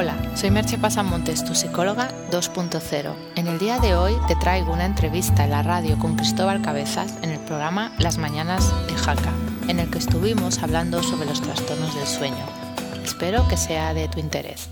Hola, 0.00 0.16
soy 0.34 0.50
Merche 0.50 0.78
Pasamontes, 0.78 1.44
tu 1.44 1.54
psicóloga 1.54 2.08
2.0. 2.30 3.14
En 3.36 3.48
el 3.48 3.58
día 3.58 3.78
de 3.80 3.94
hoy 3.94 4.14
te 4.28 4.34
traigo 4.34 4.72
una 4.72 4.86
entrevista 4.86 5.44
en 5.44 5.50
la 5.50 5.62
radio 5.62 5.98
con 5.98 6.16
Cristóbal 6.16 6.62
Cabezas 6.62 7.18
en 7.20 7.28
el 7.28 7.38
programa 7.40 7.92
Las 7.98 8.16
Mañanas 8.16 8.72
de 8.86 8.94
Jaca, 8.94 9.30
en 9.68 9.78
el 9.78 9.90
que 9.90 9.98
estuvimos 9.98 10.62
hablando 10.62 11.02
sobre 11.02 11.26
los 11.26 11.42
trastornos 11.42 11.94
del 11.94 12.06
sueño. 12.06 12.46
Espero 13.04 13.46
que 13.46 13.58
sea 13.58 13.92
de 13.92 14.08
tu 14.08 14.20
interés. 14.20 14.70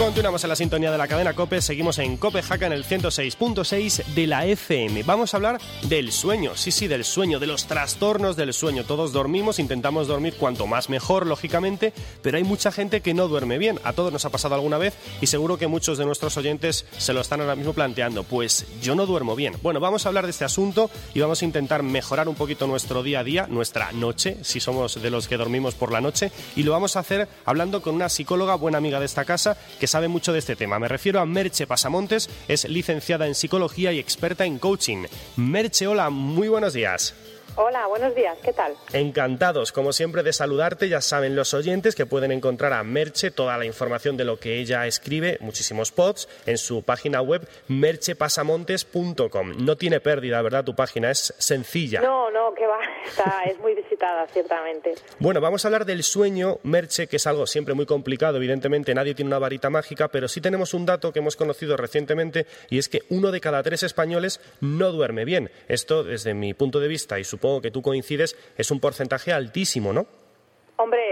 Continuamos 0.00 0.42
en 0.44 0.48
la 0.48 0.56
sintonía 0.56 0.90
de 0.90 0.96
la 0.96 1.06
cadena 1.06 1.34
Cope, 1.34 1.60
seguimos 1.60 1.98
en 1.98 2.16
Cope 2.16 2.42
Jaca 2.42 2.64
en 2.64 2.72
el 2.72 2.86
106.6 2.86 4.02
de 4.14 4.26
la 4.26 4.46
FM. 4.46 5.02
Vamos 5.02 5.34
a 5.34 5.36
hablar 5.36 5.60
del 5.82 6.10
sueño, 6.10 6.56
sí, 6.56 6.70
sí, 6.70 6.88
del 6.88 7.04
sueño, 7.04 7.38
de 7.38 7.46
los 7.46 7.66
trastornos 7.66 8.34
del 8.34 8.54
sueño. 8.54 8.84
Todos 8.84 9.12
dormimos, 9.12 9.58
intentamos 9.58 10.08
dormir 10.08 10.36
cuanto 10.38 10.66
más 10.66 10.88
mejor, 10.88 11.26
lógicamente, 11.26 11.92
pero 12.22 12.38
hay 12.38 12.44
mucha 12.44 12.72
gente 12.72 13.02
que 13.02 13.12
no 13.12 13.28
duerme 13.28 13.58
bien. 13.58 13.78
A 13.84 13.92
todos 13.92 14.10
nos 14.10 14.24
ha 14.24 14.30
pasado 14.30 14.54
alguna 14.54 14.78
vez 14.78 14.94
y 15.20 15.26
seguro 15.26 15.58
que 15.58 15.66
muchos 15.66 15.98
de 15.98 16.06
nuestros 16.06 16.34
oyentes 16.38 16.86
se 16.96 17.12
lo 17.12 17.20
están 17.20 17.42
ahora 17.42 17.54
mismo 17.54 17.74
planteando. 17.74 18.24
Pues 18.24 18.64
yo 18.80 18.94
no 18.94 19.04
duermo 19.04 19.36
bien. 19.36 19.56
Bueno, 19.62 19.80
vamos 19.80 20.06
a 20.06 20.08
hablar 20.08 20.24
de 20.24 20.30
este 20.30 20.46
asunto 20.46 20.90
y 21.12 21.20
vamos 21.20 21.42
a 21.42 21.44
intentar 21.44 21.82
mejorar 21.82 22.26
un 22.26 22.36
poquito 22.36 22.66
nuestro 22.66 23.02
día 23.02 23.20
a 23.20 23.24
día, 23.24 23.46
nuestra 23.50 23.92
noche, 23.92 24.38
si 24.40 24.60
somos 24.60 25.02
de 25.02 25.10
los 25.10 25.28
que 25.28 25.36
dormimos 25.36 25.74
por 25.74 25.92
la 25.92 26.00
noche, 26.00 26.32
y 26.56 26.62
lo 26.62 26.72
vamos 26.72 26.96
a 26.96 27.00
hacer 27.00 27.28
hablando 27.44 27.82
con 27.82 27.94
una 27.94 28.08
psicóloga, 28.08 28.54
buena 28.54 28.78
amiga 28.78 28.98
de 28.98 29.04
esta 29.04 29.26
casa, 29.26 29.58
que 29.78 29.89
sabe 29.90 30.08
mucho 30.08 30.32
de 30.32 30.38
este 30.38 30.56
tema. 30.56 30.78
Me 30.78 30.88
refiero 30.88 31.20
a 31.20 31.26
Merche 31.26 31.66
Pasamontes, 31.66 32.30
es 32.48 32.68
licenciada 32.68 33.26
en 33.26 33.34
psicología 33.34 33.92
y 33.92 33.98
experta 33.98 34.46
en 34.46 34.58
coaching. 34.58 35.04
Merche, 35.36 35.86
hola, 35.86 36.10
muy 36.10 36.48
buenos 36.48 36.72
días. 36.72 37.14
Hola, 37.62 37.86
buenos 37.88 38.14
días, 38.14 38.38
¿qué 38.42 38.54
tal? 38.54 38.72
Encantados, 38.94 39.70
como 39.70 39.92
siempre, 39.92 40.22
de 40.22 40.32
saludarte. 40.32 40.88
Ya 40.88 41.02
saben 41.02 41.36
los 41.36 41.52
oyentes 41.52 41.94
que 41.94 42.06
pueden 42.06 42.32
encontrar 42.32 42.72
a 42.72 42.82
Merche 42.82 43.30
toda 43.30 43.58
la 43.58 43.66
información 43.66 44.16
de 44.16 44.24
lo 44.24 44.40
que 44.40 44.60
ella 44.60 44.86
escribe, 44.86 45.36
muchísimos 45.40 45.92
posts, 45.92 46.26
en 46.46 46.56
su 46.56 46.82
página 46.82 47.20
web 47.20 47.46
merchepasamontes.com. 47.68 49.52
No 49.58 49.76
tiene 49.76 50.00
pérdida, 50.00 50.40
¿verdad? 50.40 50.64
Tu 50.64 50.74
página 50.74 51.10
es 51.10 51.34
sencilla. 51.36 52.00
No, 52.00 52.30
no, 52.30 52.54
que 52.54 52.66
va, 52.66 52.78
está, 53.06 53.42
es 53.44 53.58
muy 53.58 53.74
visitada, 53.74 54.26
ciertamente. 54.28 54.94
Bueno, 55.18 55.42
vamos 55.42 55.62
a 55.62 55.68
hablar 55.68 55.84
del 55.84 56.02
sueño, 56.02 56.60
Merche, 56.62 57.08
que 57.08 57.16
es 57.16 57.26
algo 57.26 57.46
siempre 57.46 57.74
muy 57.74 57.84
complicado. 57.84 58.38
Evidentemente, 58.38 58.94
nadie 58.94 59.14
tiene 59.14 59.28
una 59.28 59.38
varita 59.38 59.68
mágica, 59.68 60.08
pero 60.08 60.28
sí 60.28 60.40
tenemos 60.40 60.72
un 60.72 60.86
dato 60.86 61.12
que 61.12 61.18
hemos 61.18 61.36
conocido 61.36 61.76
recientemente 61.76 62.46
y 62.70 62.78
es 62.78 62.88
que 62.88 63.02
uno 63.10 63.30
de 63.30 63.42
cada 63.42 63.62
tres 63.62 63.82
españoles 63.82 64.40
no 64.62 64.92
duerme 64.92 65.26
bien. 65.26 65.50
Esto, 65.68 66.04
desde 66.04 66.32
mi 66.32 66.54
punto 66.54 66.80
de 66.80 66.88
vista 66.88 67.18
y 67.18 67.24
supongo 67.24 67.49
que 67.60 67.70
tú 67.70 67.82
coincides, 67.82 68.36
es 68.56 68.70
un 68.70 68.80
porcentaje 68.80 69.32
altísimo, 69.32 69.92
¿no? 69.92 70.19
Hombre, 70.82 71.02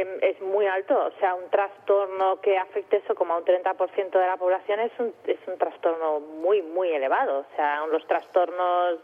eh, 0.00 0.18
es 0.22 0.40
muy 0.40 0.64
alto, 0.66 0.94
o 0.94 1.20
sea, 1.20 1.34
un 1.34 1.50
trastorno 1.50 2.40
que 2.40 2.56
afecte 2.56 2.96
eso 2.96 3.14
como 3.14 3.34
a 3.34 3.36
un 3.36 3.44
30% 3.44 4.10
de 4.18 4.26
la 4.26 4.38
población 4.38 4.80
es 4.80 4.92
un, 4.98 5.12
es 5.26 5.36
un 5.46 5.58
trastorno 5.58 6.18
muy, 6.18 6.62
muy 6.62 6.88
elevado. 6.88 7.40
O 7.40 7.56
sea, 7.56 7.86
los 7.88 8.06
trastornos, 8.06 9.00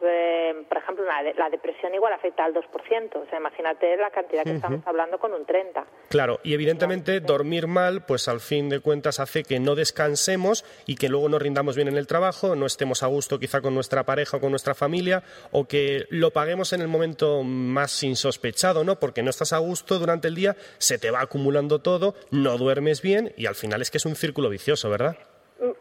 por 0.67 0.78
ejemplo, 0.78 1.05
la 1.05 1.50
depresión 1.50 1.95
igual 1.95 2.14
afecta 2.14 2.42
al 2.42 2.55
2%. 2.55 3.17
O 3.17 3.27
sea, 3.27 3.39
imagínate 3.39 3.98
la 3.98 4.11
cantidad 4.11 4.45
que 4.45 4.52
estamos 4.52 4.80
hablando 4.86 5.19
con 5.19 5.34
un 5.34 5.45
30%. 5.45 5.84
Claro, 6.08 6.41
y 6.42 6.55
evidentemente 6.55 7.20
dormir 7.20 7.67
mal, 7.67 8.06
pues 8.06 8.27
al 8.27 8.41
fin 8.41 8.70
de 8.70 8.80
cuentas 8.80 9.20
hace 9.20 9.42
que 9.42 9.61
no 9.61 9.75
descansemos 9.75 10.64
y 10.86 10.97
que 10.97 11.11
luego 11.11 11.28
no 11.28 11.39
rindamos 11.39 11.77
bien 11.77 11.89
en 11.89 11.98
el 11.98 12.06
trabajo, 12.06 12.56
no 12.56 12.64
estemos 12.64 13.02
a 13.02 13.08
gusto 13.08 13.39
quizá 13.39 13.61
con 13.61 13.75
nuestra 13.75 14.05
pareja 14.05 14.39
o 14.39 14.41
con 14.41 14.50
nuestra 14.50 14.75
familia, 14.75 15.22
o 15.52 15.67
que 15.67 16.06
lo 16.08 16.30
paguemos 16.30 16.72
en 16.72 16.80
el 16.80 16.89
momento 16.89 17.42
más 17.42 18.02
insospechado, 18.02 18.84
¿no? 18.84 18.98
Porque 18.98 19.23
no 19.23 19.29
estás 19.29 19.52
a 19.52 19.58
gusto 19.58 19.98
durante 19.98 20.14
el 20.23 20.35
día, 20.35 20.57
se 20.79 20.98
te 20.98 21.11
va 21.11 21.20
acumulando 21.20 21.80
todo, 21.80 22.14
no 22.30 22.57
duermes 22.58 23.02
bien 23.02 23.33
y 23.36 23.47
al 23.47 23.55
final 23.55 23.83
es 23.83 23.91
que 23.91 23.98
es 23.98 24.07
un 24.07 24.17
círculo 24.17 24.48
vicioso, 24.48 24.91
¿verdad? 24.91 25.17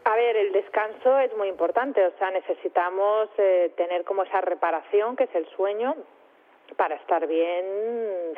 A 0.04 0.16
ver, 0.16 0.36
el 0.36 0.52
descanso 0.52 1.18
es 1.18 1.36
muy 1.36 1.48
importante, 1.48 2.04
o 2.06 2.12
sea, 2.18 2.30
necesitamos 2.30 3.28
eh, 3.38 3.72
tener 3.76 4.04
como 4.04 4.22
esa 4.22 4.40
reparación 4.40 5.16
que 5.16 5.24
es 5.24 5.34
el 5.34 5.46
sueño 5.56 5.94
para 6.76 6.96
estar 6.96 7.26
bien 7.26 7.64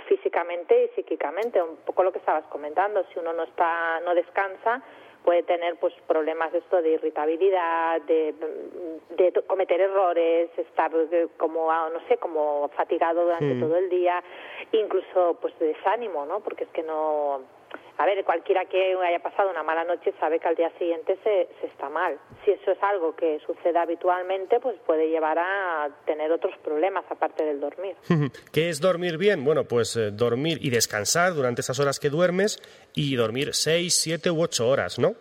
físicamente 0.08 0.84
y 0.84 0.88
psíquicamente, 0.94 1.62
un 1.62 1.76
poco 1.76 2.02
lo 2.02 2.12
que 2.12 2.18
estabas 2.18 2.44
comentando, 2.46 3.04
si 3.12 3.18
uno 3.18 3.32
no 3.32 3.44
está 3.44 4.00
no 4.00 4.14
descansa, 4.14 4.82
puede 5.26 5.42
tener 5.42 5.74
pues 5.80 5.92
problemas 6.06 6.54
esto 6.54 6.80
de 6.80 6.92
irritabilidad, 6.92 8.00
de, 8.02 8.32
de 9.16 9.32
cometer 9.48 9.80
errores, 9.80 10.48
estar 10.56 10.92
como 11.36 11.68
ah, 11.68 11.90
no 11.92 11.98
sé, 12.06 12.16
como 12.18 12.68
fatigado 12.76 13.24
durante 13.24 13.54
hmm. 13.56 13.60
todo 13.60 13.76
el 13.76 13.90
día, 13.90 14.22
incluso 14.70 15.36
pues 15.42 15.52
de 15.58 15.66
desánimo, 15.74 16.24
¿no? 16.26 16.38
Porque 16.40 16.62
es 16.62 16.70
que 16.70 16.84
no 16.84 17.40
a 17.98 18.04
ver, 18.06 18.22
cualquiera 18.24 18.64
que 18.66 18.94
haya 18.94 19.18
pasado 19.20 19.50
una 19.50 19.62
mala 19.62 19.84
noche 19.84 20.12
sabe 20.20 20.38
que 20.38 20.48
al 20.48 20.56
día 20.56 20.70
siguiente 20.78 21.18
se, 21.24 21.48
se, 21.60 21.66
está 21.66 21.88
mal. 21.88 22.18
Si 22.44 22.50
eso 22.50 22.72
es 22.72 22.82
algo 22.82 23.16
que 23.16 23.40
sucede 23.46 23.78
habitualmente, 23.78 24.60
pues 24.60 24.76
puede 24.84 25.08
llevar 25.08 25.38
a 25.38 25.88
tener 26.04 26.30
otros 26.30 26.54
problemas 26.62 27.04
aparte 27.10 27.44
del 27.44 27.60
dormir. 27.60 27.96
¿Qué 28.52 28.68
es 28.68 28.80
dormir 28.80 29.16
bien? 29.16 29.44
Bueno, 29.44 29.64
pues 29.64 29.96
eh, 29.96 30.10
dormir 30.10 30.58
y 30.60 30.70
descansar 30.70 31.34
durante 31.34 31.62
esas 31.62 31.78
horas 31.80 31.98
que 31.98 32.10
duermes 32.10 32.62
y 32.94 33.16
dormir 33.16 33.54
seis, 33.54 33.94
siete 33.94 34.30
u 34.30 34.42
ocho 34.42 34.68
horas, 34.68 34.98
¿no? 34.98 35.14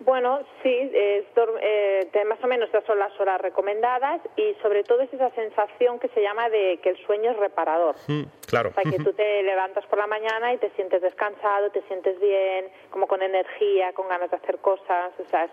Bueno, 0.00 0.40
sí, 0.62 0.90
es, 0.94 1.24
eh, 1.60 2.24
más 2.26 2.42
o 2.42 2.46
menos 2.46 2.68
esas 2.68 2.84
son 2.84 2.98
las 2.98 3.18
horas 3.20 3.40
recomendadas 3.40 4.20
y 4.36 4.54
sobre 4.62 4.84
todo 4.84 5.00
es 5.00 5.12
esa 5.12 5.30
sensación 5.30 5.98
que 5.98 6.08
se 6.08 6.22
llama 6.22 6.48
de 6.50 6.78
que 6.82 6.90
el 6.90 6.96
sueño 7.04 7.32
es 7.32 7.36
reparador. 7.36 7.96
Mm, 8.06 8.22
claro. 8.46 8.70
O 8.70 8.80
sea, 8.80 8.90
que 8.90 9.02
tú 9.02 9.12
te 9.12 9.42
levantas 9.42 9.84
por 9.86 9.98
la 9.98 10.06
mañana 10.06 10.52
y 10.52 10.58
te 10.58 10.70
sientes 10.70 11.02
descansado, 11.02 11.70
te 11.70 11.82
sientes 11.82 12.18
bien, 12.20 12.66
como 12.90 13.08
con 13.08 13.22
energía, 13.22 13.92
con 13.92 14.08
ganas 14.08 14.30
de 14.30 14.36
hacer 14.36 14.58
cosas, 14.58 15.12
o 15.18 15.28
sea, 15.28 15.44
es 15.44 15.50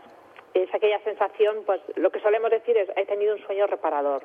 es 0.63 0.73
aquella 0.73 0.99
sensación, 1.03 1.63
pues 1.66 1.81
lo 1.95 2.09
que 2.09 2.19
solemos 2.19 2.49
decir 2.49 2.77
es, 2.77 2.89
he 2.95 3.05
tenido 3.05 3.35
un 3.35 3.45
sueño 3.45 3.67
reparador. 3.67 4.23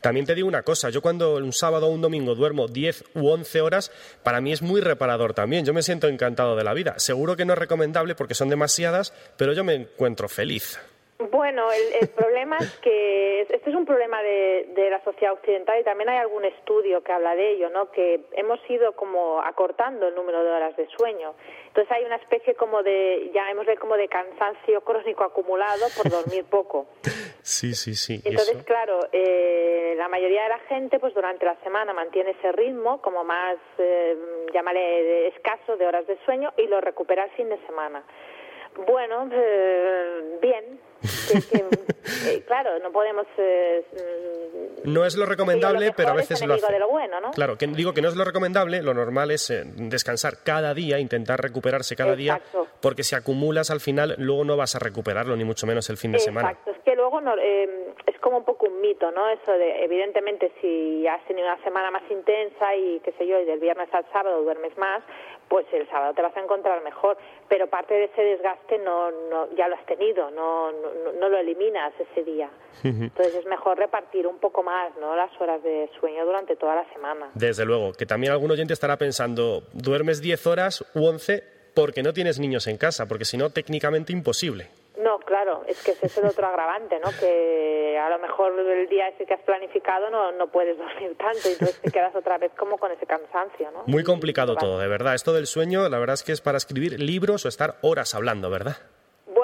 También 0.00 0.26
te 0.26 0.34
digo 0.34 0.48
una 0.48 0.62
cosa, 0.62 0.90
yo 0.90 1.02
cuando 1.02 1.36
un 1.36 1.52
sábado 1.52 1.86
o 1.86 1.90
un 1.90 2.00
domingo 2.00 2.34
duermo 2.34 2.66
10 2.66 3.04
u 3.14 3.28
11 3.28 3.60
horas, 3.60 4.18
para 4.22 4.40
mí 4.40 4.52
es 4.52 4.62
muy 4.62 4.80
reparador 4.80 5.34
también, 5.34 5.64
yo 5.64 5.74
me 5.74 5.82
siento 5.82 6.08
encantado 6.08 6.56
de 6.56 6.64
la 6.64 6.74
vida. 6.74 6.98
Seguro 6.98 7.36
que 7.36 7.44
no 7.44 7.52
es 7.52 7.58
recomendable 7.58 8.14
porque 8.14 8.34
son 8.34 8.48
demasiadas, 8.48 9.12
pero 9.36 9.52
yo 9.52 9.64
me 9.64 9.74
encuentro 9.74 10.28
feliz. 10.28 10.80
Bueno, 11.30 11.70
el, 11.72 12.08
problema 12.46 12.64
es 12.64 12.78
que 12.78 13.40
este 13.40 13.70
es 13.70 13.76
un 13.76 13.84
problema 13.84 14.22
de, 14.22 14.88
la 14.90 15.02
sociedad 15.02 15.34
occidental 15.34 15.80
y 15.80 15.84
también 15.84 16.08
hay 16.08 16.18
algún 16.18 16.44
estudio 16.44 17.02
que 17.02 17.12
habla 17.12 17.34
de 17.34 17.52
ello, 17.52 17.70
¿no? 17.70 17.90
Que 17.90 18.20
hemos 18.32 18.60
ido 18.70 18.92
como 18.92 19.40
acortando 19.40 20.06
el 20.06 20.14
número 20.14 20.44
de 20.44 20.50
horas 20.50 20.76
de 20.76 20.86
sueño. 20.96 21.34
Entonces 21.66 21.90
hay 21.90 22.04
una 22.04 22.16
especie 22.16 22.54
como 22.54 22.82
de, 22.82 23.30
llamémosle 23.34 23.76
como 23.76 23.96
de 23.96 24.08
cansancio 24.08 24.80
crónico 24.82 25.24
acumulado 25.24 25.86
por 25.96 26.10
dormir 26.10 26.44
poco. 26.44 26.86
Sí, 27.46 27.74
sí, 27.74 27.94
sí. 27.94 28.20
Entonces, 28.24 28.64
claro, 28.64 28.98
eh, 29.12 29.94
la 29.96 30.08
mayoría 30.08 30.42
de 30.42 30.48
la 30.48 30.58
gente, 30.68 30.98
pues 30.98 31.14
durante 31.14 31.46
la 31.46 31.54
semana 31.62 31.92
mantiene 31.92 32.32
ese 32.32 32.50
ritmo 32.50 33.00
como 33.00 33.22
más, 33.22 33.56
eh, 33.78 34.16
llámale, 34.52 35.28
escaso 35.28 35.76
de 35.76 35.86
horas 35.86 36.04
de 36.08 36.18
sueño 36.24 36.52
y 36.56 36.66
lo 36.66 36.80
recupera 36.80 37.22
el 37.22 37.30
fin 37.30 37.48
de 37.48 37.64
semana. 37.66 38.02
Bueno, 38.84 39.28
eh, 39.32 40.38
bien, 40.42 40.80
eh, 42.26 42.42
claro, 42.46 42.78
no 42.80 42.92
podemos... 42.92 43.26
Eh, 43.38 43.84
no 44.84 45.04
es 45.04 45.16
lo 45.16 45.26
recomendable, 45.26 45.92
pero 45.96 46.10
a 46.10 46.14
veces 46.14 46.44
lo 46.46 46.54
hace. 46.54 46.72
De 46.72 46.78
lo 46.78 46.88
bueno, 46.88 47.20
¿no? 47.20 47.30
Claro, 47.32 47.56
que 47.56 47.66
digo 47.66 47.92
que 47.92 48.02
no 48.02 48.08
es 48.08 48.16
lo 48.16 48.24
recomendable, 48.24 48.82
lo 48.82 48.94
normal 48.94 49.30
es 49.30 49.50
eh, 49.50 49.62
descansar 49.64 50.42
cada 50.44 50.74
día, 50.74 50.98
intentar 50.98 51.40
recuperarse 51.40 51.96
cada 51.96 52.14
día, 52.14 52.40
porque 52.80 53.02
si 53.02 53.14
acumulas 53.14 53.70
al 53.70 53.80
final 53.80 54.14
luego 54.18 54.44
no 54.44 54.56
vas 54.56 54.76
a 54.76 54.78
recuperarlo, 54.78 55.36
ni 55.36 55.44
mucho 55.44 55.66
menos 55.66 55.88
el 55.90 55.96
fin 55.96 56.12
de 56.12 56.18
semana. 56.18 56.50
Exacto, 56.50 56.70
es 56.72 56.78
que 56.84 56.94
luego 56.94 57.20
no, 57.20 57.34
es 57.36 58.18
como 58.20 58.38
un 58.38 58.44
poco 58.44 58.66
un 58.66 58.80
mito, 58.80 59.10
¿no? 59.10 59.28
Eso 59.28 59.52
de, 59.52 59.84
evidentemente, 59.84 60.52
si 60.60 61.06
has 61.06 61.24
tenido 61.26 61.46
una 61.46 61.62
semana 61.62 61.90
más 61.90 62.02
intensa 62.10 62.74
y, 62.74 63.00
qué 63.00 63.12
sé 63.12 63.26
yo, 63.26 63.40
y 63.40 63.44
del 63.44 63.60
viernes 63.60 63.92
al 63.92 64.04
sábado 64.12 64.42
duermes 64.42 64.76
más, 64.78 65.02
pues 65.48 65.66
el 65.72 65.88
sábado 65.88 66.14
te 66.14 66.22
vas 66.22 66.36
a 66.36 66.40
encontrar 66.40 66.82
mejor, 66.82 67.16
pero 67.48 67.68
parte 67.68 67.94
de 67.94 68.04
ese 68.04 68.22
desgaste 68.22 68.78
no, 68.78 69.10
no 69.30 69.48
ya 69.54 69.68
lo 69.68 69.76
has 69.76 69.86
tenido, 69.86 70.30
no, 70.30 70.72
no, 70.72 70.88
no 71.18 71.28
lo 71.28 71.38
eliminas 71.38 71.92
ese 71.98 72.24
día. 72.24 72.50
Entonces 72.84 73.34
es 73.34 73.46
mejor 73.46 73.78
repartir 73.78 74.26
un 74.26 74.38
poco 74.38 74.62
más 74.62 74.92
¿no? 75.00 75.16
las 75.16 75.30
horas 75.40 75.62
de 75.62 75.90
sueño 75.98 76.24
durante 76.24 76.56
toda 76.56 76.76
la 76.76 76.92
semana. 76.92 77.30
Desde 77.34 77.64
luego, 77.64 77.92
que 77.92 78.06
también 78.06 78.32
algún 78.32 78.50
oyente 78.50 78.72
estará 78.72 78.96
pensando, 78.96 79.62
duermes 79.72 80.20
10 80.20 80.46
horas 80.46 80.84
u 80.94 81.06
11 81.06 81.42
porque 81.74 82.02
no 82.02 82.12
tienes 82.12 82.38
niños 82.38 82.66
en 82.66 82.78
casa, 82.78 83.06
porque 83.06 83.24
si 83.24 83.36
no, 83.36 83.50
técnicamente 83.50 84.12
imposible. 84.12 84.70
No, 84.98 85.18
claro, 85.18 85.62
es 85.68 85.82
que 85.84 85.90
ese 85.90 86.06
es 86.06 86.16
el 86.16 86.24
otro 86.24 86.46
agravante, 86.46 86.98
¿no? 86.98 87.10
Que 87.20 87.98
a 87.98 88.08
lo 88.08 88.18
mejor 88.18 88.58
el 88.58 88.88
día 88.88 89.08
ese 89.08 89.26
que 89.26 89.34
has 89.34 89.42
planificado 89.42 90.08
no, 90.08 90.32
no 90.32 90.46
puedes 90.46 90.78
dormir 90.78 91.14
tanto 91.18 91.50
y 91.50 91.52
entonces 91.52 91.78
te 91.82 91.90
quedas 91.90 92.14
otra 92.16 92.38
vez 92.38 92.50
como 92.56 92.78
con 92.78 92.90
ese 92.92 93.04
cansancio, 93.04 93.70
¿no? 93.72 93.84
Muy 93.86 94.04
complicado 94.04 94.56
todo, 94.56 94.78
de 94.78 94.88
verdad. 94.88 95.14
Esto 95.14 95.34
del 95.34 95.46
sueño, 95.46 95.86
la 95.90 95.98
verdad 95.98 96.14
es 96.14 96.22
que 96.22 96.32
es 96.32 96.40
para 96.40 96.56
escribir 96.56 96.98
libros 96.98 97.44
o 97.44 97.48
estar 97.48 97.76
horas 97.82 98.14
hablando, 98.14 98.48
¿verdad? 98.48 98.76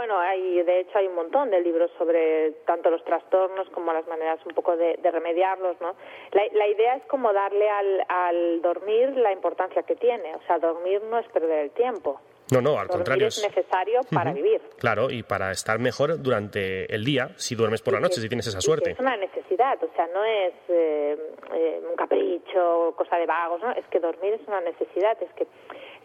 Bueno, 0.03 0.19
hay, 0.19 0.61
de 0.65 0.81
hecho 0.81 0.99
hay 0.99 1.07
un 1.07 1.15
montón 1.15 1.51
de 1.51 1.61
libros 1.61 1.89
sobre 1.97 2.51
tanto 2.67 2.91
los 2.91 3.05
trastornos 3.05 3.71
como 3.71 3.93
las 3.93 4.05
maneras 4.09 4.41
un 4.45 4.53
poco 4.53 4.77
de, 4.77 4.99
remediarlos, 5.01 5.81
¿no? 5.81 5.95
La, 6.33 6.43
la, 6.55 6.67
idea 6.67 6.97
es 6.97 7.05
como 7.05 7.33
darle 7.33 7.71
al, 7.71 8.05
al 8.09 8.63
dormir 8.63 9.17
la 9.17 9.31
importancia 9.33 9.85
que 9.85 9.95
tiene, 9.95 10.35
o 10.35 10.43
sea, 10.49 10.59
dormir 10.59 11.01
no 11.05 11.21
es 11.21 11.29
perder 11.29 11.67
el 11.67 11.71
tiempo. 11.71 12.21
No, 12.51 12.61
no, 12.61 12.79
al 12.79 12.89
contrario. 12.89 13.29
Es 13.29 13.43
necesario 13.43 14.01
para 14.13 14.33
vivir. 14.33 14.61
Claro, 14.79 15.11
y 15.11 15.23
para 15.23 15.53
estar 15.53 15.79
mejor 15.79 16.21
durante 16.21 16.93
el 16.95 17.05
día, 17.05 17.31
si 17.37 17.55
duermes 17.55 17.83
por 17.83 17.95
la 17.95 18.01
noche, 18.01 18.21
si 18.21 18.29
tienes 18.29 18.47
esa 18.47 18.61
suerte. 18.61 18.93
Es 18.93 18.99
una 18.99 19.17
necesidad, 19.17 19.79
o 19.83 19.95
sea, 19.95 20.07
no 20.09 20.25
es 20.25 20.53
eh, 20.69 21.17
eh, 21.55 21.83
un 21.89 21.97
capricho, 21.97 22.95
cosa 22.97 23.17
de 23.17 23.27
vagos, 23.27 23.63
¿no? 23.63 23.71
Es 23.73 23.87
que 23.87 24.01
dormir 24.01 24.35
es 24.35 24.47
una 24.47 24.61
necesidad, 24.61 25.17
es 25.23 25.33
que 25.35 25.47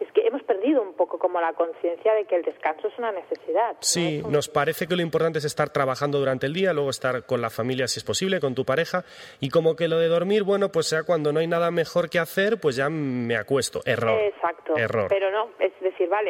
es 0.00 0.10
que 0.12 0.26
hemos 0.26 0.42
perdido 0.44 0.80
un 0.80 0.94
poco 0.94 1.18
como 1.18 1.40
la 1.40 1.52
conciencia 1.54 2.14
de 2.14 2.24
que 2.24 2.36
el 2.36 2.42
descanso 2.42 2.88
es 2.88 2.98
una 2.98 3.12
necesidad. 3.12 3.76
Sí, 3.80 4.22
nos 4.28 4.48
parece 4.48 4.86
que 4.86 4.94
lo 4.94 5.02
importante 5.02 5.38
es 5.38 5.44
estar 5.44 5.70
trabajando 5.70 6.18
durante 6.18 6.46
el 6.46 6.52
día, 6.52 6.72
luego 6.72 6.90
estar 6.90 7.26
con 7.26 7.40
la 7.40 7.50
familia 7.50 7.88
si 7.88 7.98
es 7.98 8.04
posible, 8.04 8.40
con 8.40 8.54
tu 8.54 8.64
pareja, 8.64 9.04
y 9.40 9.48
como 9.48 9.74
que 9.74 9.88
lo 9.88 9.98
de 9.98 10.08
dormir, 10.08 10.44
bueno, 10.44 10.70
pues 10.70 10.86
sea 10.86 11.02
cuando 11.02 11.32
no 11.32 11.40
hay 11.40 11.46
nada 11.46 11.70
mejor 11.70 12.08
que 12.10 12.18
hacer, 12.18 12.60
pues 12.60 12.76
ya 12.76 12.88
me 12.88 13.36
acuesto. 13.36 13.80
Error. 13.84 14.20
Exacto. 14.20 14.76
Error. 14.76 15.06
Pero 15.08 15.30
no, 15.32 15.50
es 15.58 15.72
decir, 15.80 16.08
vale, 16.08 16.27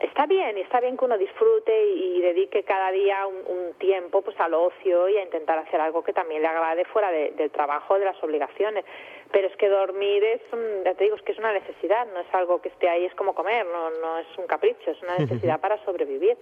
está 0.00 0.26
bien, 0.26 0.56
está 0.58 0.80
bien 0.80 0.96
que 0.96 1.04
uno 1.04 1.18
disfrute 1.18 1.86
y, 1.86 2.20
dedique 2.20 2.62
cada 2.62 2.90
día 2.90 3.26
un, 3.26 3.74
tiempo 3.78 4.22
pues 4.22 4.38
al 4.40 4.54
ocio 4.54 5.08
y 5.08 5.16
a 5.16 5.22
intentar 5.22 5.58
hacer 5.58 5.80
algo 5.80 6.02
que 6.02 6.12
también 6.12 6.42
le 6.42 6.48
agrade 6.48 6.84
fuera 6.86 7.10
del 7.12 7.50
trabajo, 7.52 7.98
de 7.98 8.04
las 8.04 8.22
obligaciones. 8.22 8.84
Pero 9.30 9.46
es 9.46 9.56
que 9.56 9.68
dormir 9.68 10.24
es, 10.24 10.40
ya 10.84 10.94
te 10.94 11.04
digo, 11.04 11.16
es 11.16 11.22
que 11.22 11.32
es 11.32 11.38
una 11.38 11.52
necesidad, 11.52 12.06
no 12.12 12.20
es 12.20 12.26
algo 12.32 12.60
que 12.60 12.70
esté 12.70 12.88
ahí, 12.88 13.04
es 13.04 13.14
como 13.14 13.34
comer, 13.34 13.64
no, 13.66 13.90
no 13.90 14.18
es 14.18 14.26
un 14.36 14.46
capricho, 14.46 14.90
es 14.90 15.00
una 15.02 15.16
necesidad 15.18 15.60
para 15.60 15.82
sobrevivir. 15.84 16.36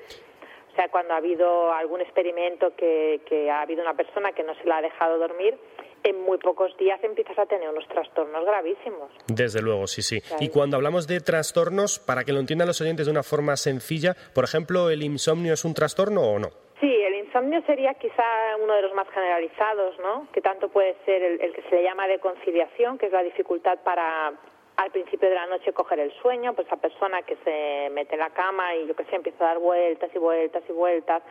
O 0.73 0.77
sea, 0.77 0.89
cuando 0.89 1.15
ha 1.15 1.19
habido 1.19 1.73
algún 1.73 2.01
experimento 2.01 2.75
que, 2.75 3.21
que 3.27 3.51
ha 3.51 3.63
habido 3.63 3.83
una 3.83 3.95
persona 3.95 4.33
que 4.33 4.43
no 4.43 4.55
se 4.55 4.65
la 4.65 4.79
ha 4.79 4.83
dejado 4.83 5.19
dormir, 5.19 5.59
en 6.07 6.23
muy 6.23 6.39
pocos 6.39 6.77
días 6.77 7.03
empiezas 7.03 7.39
a 7.39 7.47
tener 7.47 7.69
unos 7.69 7.87
trastornos 7.89 8.45
gravísimos. 8.45 9.11
Desde 9.27 9.61
luego, 9.61 9.87
sí, 9.87 10.03
sí. 10.03 10.21
Y 10.41 10.49
cuando 10.51 10.77
hablamos 10.77 11.07
de 11.09 11.21
trastornos, 11.21 11.99
para 11.99 12.25
que 12.25 12.33
lo 12.33 12.39
entiendan 12.39 12.69
los 12.69 12.81
oyentes 12.81 13.07
de 13.07 13.13
una 13.13 13.25
forma 13.25 13.57
sencilla, 13.57 14.15
por 14.35 14.45
ejemplo, 14.45 14.91
¿el 14.91 15.03
insomnio 15.03 15.55
es 15.55 15.65
un 15.65 15.75
trastorno 15.75 16.23
o 16.23 16.39
no? 16.39 16.49
Sí, 16.81 16.93
el 16.93 17.15
insomnio 17.15 17.61
sería 17.67 17.95
quizá 17.95 18.23
uno 18.63 18.75
de 18.75 18.83
los 18.83 18.95
más 18.95 19.09
generalizados, 19.09 19.99
¿no? 19.99 20.29
Que 20.33 20.41
tanto 20.41 20.69
puede 20.69 20.95
ser 21.05 21.23
el, 21.23 21.41
el 21.41 21.53
que 21.53 21.63
se 21.63 21.77
le 21.77 21.83
llama 21.83 22.07
de 22.07 22.21
conciliación, 22.21 22.99
que 22.99 23.07
es 23.07 23.13
la 23.13 23.23
dificultad 23.23 23.79
para 23.83 24.33
al 24.77 24.91
principio 24.91 25.29
de 25.29 25.35
la 25.35 25.47
noche 25.47 25.73
coger 25.73 26.01
el 26.01 26.13
sueño, 26.21 26.53
pues 26.55 26.67
esa 26.67 26.77
persona 26.77 27.23
que 27.23 27.37
se 27.45 27.91
mete 27.91 28.15
en 28.15 28.21
la 28.21 28.31
cama 28.31 28.75
y 28.75 28.87
yo 28.87 28.95
que 28.95 29.05
sé, 29.05 29.17
empieza 29.17 29.45
a 29.45 29.49
dar 29.49 29.59
vueltas 29.59 30.11
y 30.15 30.19
vueltas 30.19 30.63
y 30.69 30.73
vueltas 30.73 31.23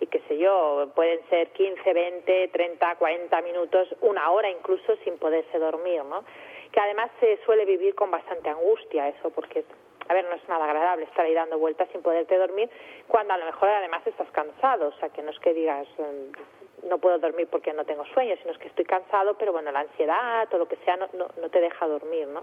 y 0.00 0.06
qué 0.06 0.20
sé 0.26 0.38
yo, 0.38 0.90
pueden 0.94 1.20
ser 1.28 1.48
15, 1.48 1.92
20, 1.92 2.48
30, 2.48 2.96
40 2.96 3.42
minutos, 3.42 3.88
una 4.00 4.30
hora 4.30 4.50
incluso 4.50 4.96
sin 5.04 5.18
poderse 5.18 5.58
dormir, 5.58 6.02
¿no? 6.04 6.24
Que 6.72 6.80
además 6.80 7.10
se 7.20 7.38
suele 7.44 7.64
vivir 7.64 7.94
con 7.94 8.10
bastante 8.10 8.48
angustia 8.48 9.08
eso, 9.08 9.30
porque, 9.30 9.64
a 10.08 10.14
ver, 10.14 10.24
no 10.24 10.34
es 10.34 10.48
nada 10.48 10.64
agradable 10.64 11.04
estar 11.04 11.24
ahí 11.24 11.34
dando 11.34 11.58
vueltas 11.58 11.88
sin 11.92 12.02
poderte 12.02 12.36
dormir 12.36 12.68
cuando 13.06 13.34
a 13.34 13.38
lo 13.38 13.44
mejor 13.44 13.68
además 13.68 14.04
estás 14.06 14.28
cansado, 14.32 14.88
o 14.88 14.92
sea, 14.98 15.10
que 15.10 15.22
no 15.22 15.30
es 15.30 15.38
que 15.38 15.54
digas 15.54 15.86
mm, 15.98 16.88
no 16.88 16.98
puedo 16.98 17.18
dormir 17.18 17.48
porque 17.50 17.72
no 17.72 17.84
tengo 17.84 18.04
sueño, 18.06 18.34
sino 18.40 18.52
es 18.52 18.58
que 18.58 18.68
estoy 18.68 18.84
cansado, 18.84 19.34
pero 19.38 19.52
bueno, 19.52 19.70
la 19.70 19.80
ansiedad 19.80 20.52
o 20.52 20.58
lo 20.58 20.66
que 20.66 20.76
sea 20.84 20.96
no, 20.96 21.08
no, 21.12 21.28
no 21.40 21.48
te 21.50 21.60
deja 21.60 21.86
dormir, 21.86 22.26
¿no? 22.28 22.42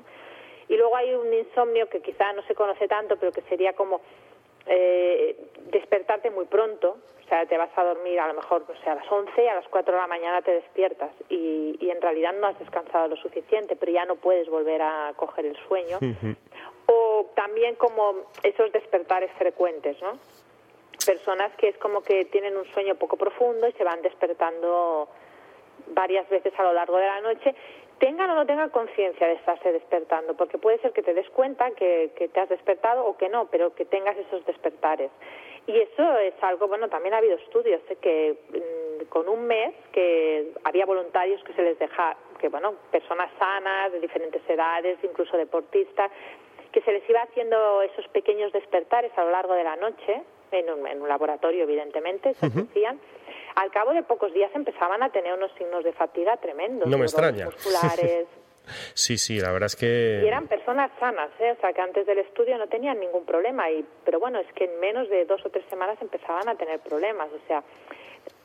Y 0.72 0.78
luego 0.78 0.96
hay 0.96 1.14
un 1.14 1.34
insomnio 1.34 1.90
que 1.90 2.00
quizá 2.00 2.32
no 2.32 2.44
se 2.44 2.56
conoce 2.56 2.88
tanto, 2.88 3.18
pero 3.18 3.34
que 3.34 3.42
sería 3.42 3.74
como 3.74 4.00
eh, 4.66 5.36
despertarte 5.70 6.32
muy 6.32 6.46
pronto, 6.46 6.96
o 7.26 7.28
sea, 7.28 7.46
te 7.46 7.58
vas 7.58 7.72
a 7.76 7.84
dormir 7.84 8.18
a 8.22 8.28
lo 8.28 8.36
mejor 8.36 8.64
o 8.70 8.82
sea, 8.82 8.94
a 8.94 8.96
las 8.96 9.12
11 9.12 9.44
y 9.44 9.48
a 9.48 9.56
las 9.56 9.68
4 9.68 9.94
de 9.94 10.00
la 10.00 10.08
mañana 10.08 10.42
te 10.42 10.52
despiertas 10.52 11.12
y, 11.28 11.76
y, 11.78 11.90
en 11.90 12.02
realidad 12.02 12.32
no 12.40 12.48
has 12.48 12.58
descansado 12.58 13.10
lo 13.10 13.18
suficiente, 13.18 13.76
pero 13.76 13.92
ya 13.92 14.06
no 14.06 14.16
puedes 14.16 14.48
volver 14.48 14.82
a 14.82 15.12
coger 15.18 15.46
el 15.46 15.58
sueño. 15.68 16.00
O 16.86 17.30
también 17.36 17.76
como 17.76 18.32
esos 18.42 18.72
despertares 18.72 19.30
frecuentes, 19.38 20.02
¿no? 20.02 20.14
Personas 21.06 21.52
que 21.58 21.68
es 21.68 21.78
como 21.80 22.02
que 22.02 22.24
tienen 22.26 22.56
un 22.56 22.66
sueño 22.68 22.96
poco 22.96 23.18
profundo 23.18 23.68
y 23.68 23.74
se 23.74 23.84
van 23.84 24.02
despertando 24.02 25.10
varias 25.88 26.30
veces 26.30 26.54
a 26.58 26.64
lo 26.64 26.72
largo 26.72 26.96
de 26.96 27.08
la 27.08 27.20
noche 27.20 27.56
tengan 28.02 28.32
o 28.32 28.36
no 28.36 28.48
tengan 28.48 28.72
conciencia 28.72 29.28
de 29.28 29.34
estarse 29.34 29.72
despertando, 29.72 30.34
porque 30.34 30.58
puede 30.58 30.80
ser 30.80 30.92
que 30.92 31.04
te 31.04 31.14
des 31.14 31.30
cuenta 31.30 31.70
que, 31.72 32.10
te 32.34 32.40
has 32.40 32.50
despertado 32.50 33.06
o 33.06 33.16
que 33.16 33.30
no, 33.30 33.46
pero 33.46 33.76
que 33.76 33.86
tengas 33.86 34.18
esos 34.18 34.44
despertares. 34.48 35.12
Y 35.68 35.78
eso 35.78 36.18
es 36.18 36.34
algo, 36.42 36.68
bueno, 36.68 36.90
también 36.90 37.14
ha 37.14 37.18
habido 37.18 37.36
estudios 37.36 37.80
¿eh? 37.90 37.98
que 38.02 38.38
mm, 38.50 39.06
con 39.10 39.30
un 39.30 39.46
mes 39.46 39.76
que 39.92 40.52
había 40.64 40.88
voluntarios 40.88 41.44
que 41.44 41.54
se 41.54 41.62
les 41.62 41.78
deja, 41.78 42.18
que 42.40 42.50
bueno, 42.50 42.74
personas 42.92 43.30
sanas, 43.38 43.92
de 43.92 44.00
diferentes 44.00 44.42
edades, 44.50 44.98
incluso 45.04 45.38
deportistas, 45.38 46.10
que 46.72 46.82
se 46.82 46.92
les 46.92 47.08
iba 47.08 47.22
haciendo 47.22 47.84
esos 47.84 48.08
pequeños 48.08 48.52
despertares 48.52 49.12
a 49.16 49.24
lo 49.24 49.30
largo 49.30 49.54
de 49.54 49.64
la 49.64 49.76
noche, 49.76 50.24
en 50.52 50.70
un, 50.70 51.08
laboratorio 51.08 51.64
evidentemente, 51.64 52.34
se 52.34 52.48
hacían, 52.48 53.00
al 53.56 53.72
cabo 53.72 53.94
de 53.94 54.04
pocos 54.04 54.34
días 54.34 54.52
empezaban 54.54 55.04
a 55.04 55.10
tener 55.10 55.34
unos 55.34 55.52
signos 55.58 55.84
de 55.84 55.94
fatiga 55.94 56.38
tremendos. 56.38 56.88
No 56.88 56.98
me 56.98 57.06
extraña. 57.06 57.46
Musculares. 57.46 58.28
sí, 58.94 59.18
sí, 59.18 59.40
la 59.40 59.52
verdad 59.52 59.68
es 59.68 59.76
que... 59.76 60.22
Y 60.24 60.28
eran 60.28 60.48
personas 60.48 60.92
sanas, 61.00 61.30
¿eh? 61.40 61.56
o 61.58 61.62
sea, 61.62 61.74
que 61.74 61.82
antes 61.82 62.06
del 62.06 62.20
estudio 62.20 62.58
no 62.58 62.68
tenían 62.68 63.00
ningún 63.00 63.26
problema, 63.26 63.70
y, 63.70 63.86
pero 64.06 64.20
bueno, 64.20 64.40
es 64.40 64.52
que 64.54 64.66
en 64.66 64.80
menos 64.80 65.10
de 65.10 65.26
dos 65.26 65.46
o 65.46 65.50
tres 65.50 65.66
semanas 65.70 65.98
empezaban 66.02 66.48
a 66.48 66.56
tener 66.56 66.80
problemas, 66.80 67.30
o 67.32 67.48
sea, 67.48 67.64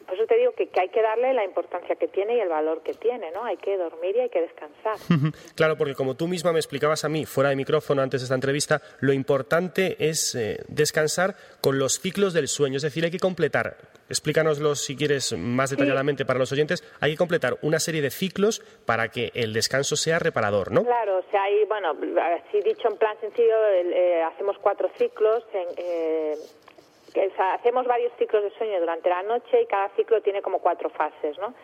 por 0.06 0.14
eso 0.14 0.26
te 0.26 0.36
digo 0.36 0.52
que, 0.52 0.70
hay 0.80 0.88
que 0.88 1.02
darle 1.02 1.34
la 1.34 1.44
importancia 1.44 1.96
que 1.96 2.06
tiene 2.06 2.36
y 2.36 2.40
el 2.40 2.48
valor 2.48 2.82
que 2.82 2.94
tiene, 2.94 3.32
¿no? 3.32 3.44
Hay 3.44 3.56
que 3.56 3.76
dormir 3.76 4.14
y 4.16 4.20
hay 4.20 4.28
que 4.28 4.40
descansar. 4.40 4.96
claro, 5.56 5.76
porque 5.76 5.94
como 5.94 6.14
tú 6.14 6.28
misma 6.28 6.52
me 6.52 6.60
explicabas 6.60 7.04
a 7.04 7.08
mí, 7.08 7.26
fuera 7.26 7.50
de 7.50 7.56
micrófono 7.56 8.02
antes 8.02 8.20
de 8.20 8.26
esta 8.26 8.34
entrevista, 8.34 8.80
lo 9.00 9.12
importante 9.12 9.96
es 9.98 10.34
eh, 10.36 10.62
descansar 10.68 11.34
con 11.60 11.78
los 11.78 12.00
ciclos 12.00 12.32
del 12.34 12.46
sueño, 12.46 12.76
es 12.76 12.82
decir, 12.82 13.04
hay 13.04 13.10
que 13.10 13.18
completar, 13.18 13.76
explícanoslo 14.08 14.74
si 14.74 14.96
quieres 14.96 15.36
más 15.36 15.70
detalladamente 15.70 16.24
para 16.24 16.38
los 16.38 16.52
oyentes, 16.52 16.84
hay 17.00 17.12
que 17.12 17.16
completar 17.16 17.56
una 17.62 17.80
serie 17.80 18.02
de 18.02 18.10
ciclos 18.10 18.60
para 18.84 19.08
que 19.08 19.30
el 19.34 19.52
descanso 19.52 19.96
sea 19.96 20.18
reparador, 20.18 20.72
¿no? 20.72 20.84
Claro, 20.84 21.18
o 21.18 21.30
sea, 21.30 21.42
hay, 21.42 21.64
bueno, 21.64 21.96
así 22.38 22.60
dicho 22.62 22.88
en 22.88 22.96
plan 22.96 23.16
sencillo, 23.20 23.56
eh, 23.68 24.22
hacemos 24.22 24.56
cuatro 24.58 24.90
ciclos 24.96 25.44
en... 25.52 25.68
Eh, 25.76 26.34
hacemos 27.54 27.86
varios 27.86 28.12
ciclos 28.18 28.42
de 28.42 28.50
sueño 28.58 28.78
durante 28.78 29.08
la 29.08 29.22
noche 29.22 29.62
y 29.62 29.66
cada 29.66 29.88
ciclo 29.96 30.20
tiene 30.20 30.42
como 30.42 30.58
cuatro 30.58 30.90
fases, 30.90 31.38
¿no? 31.38 31.54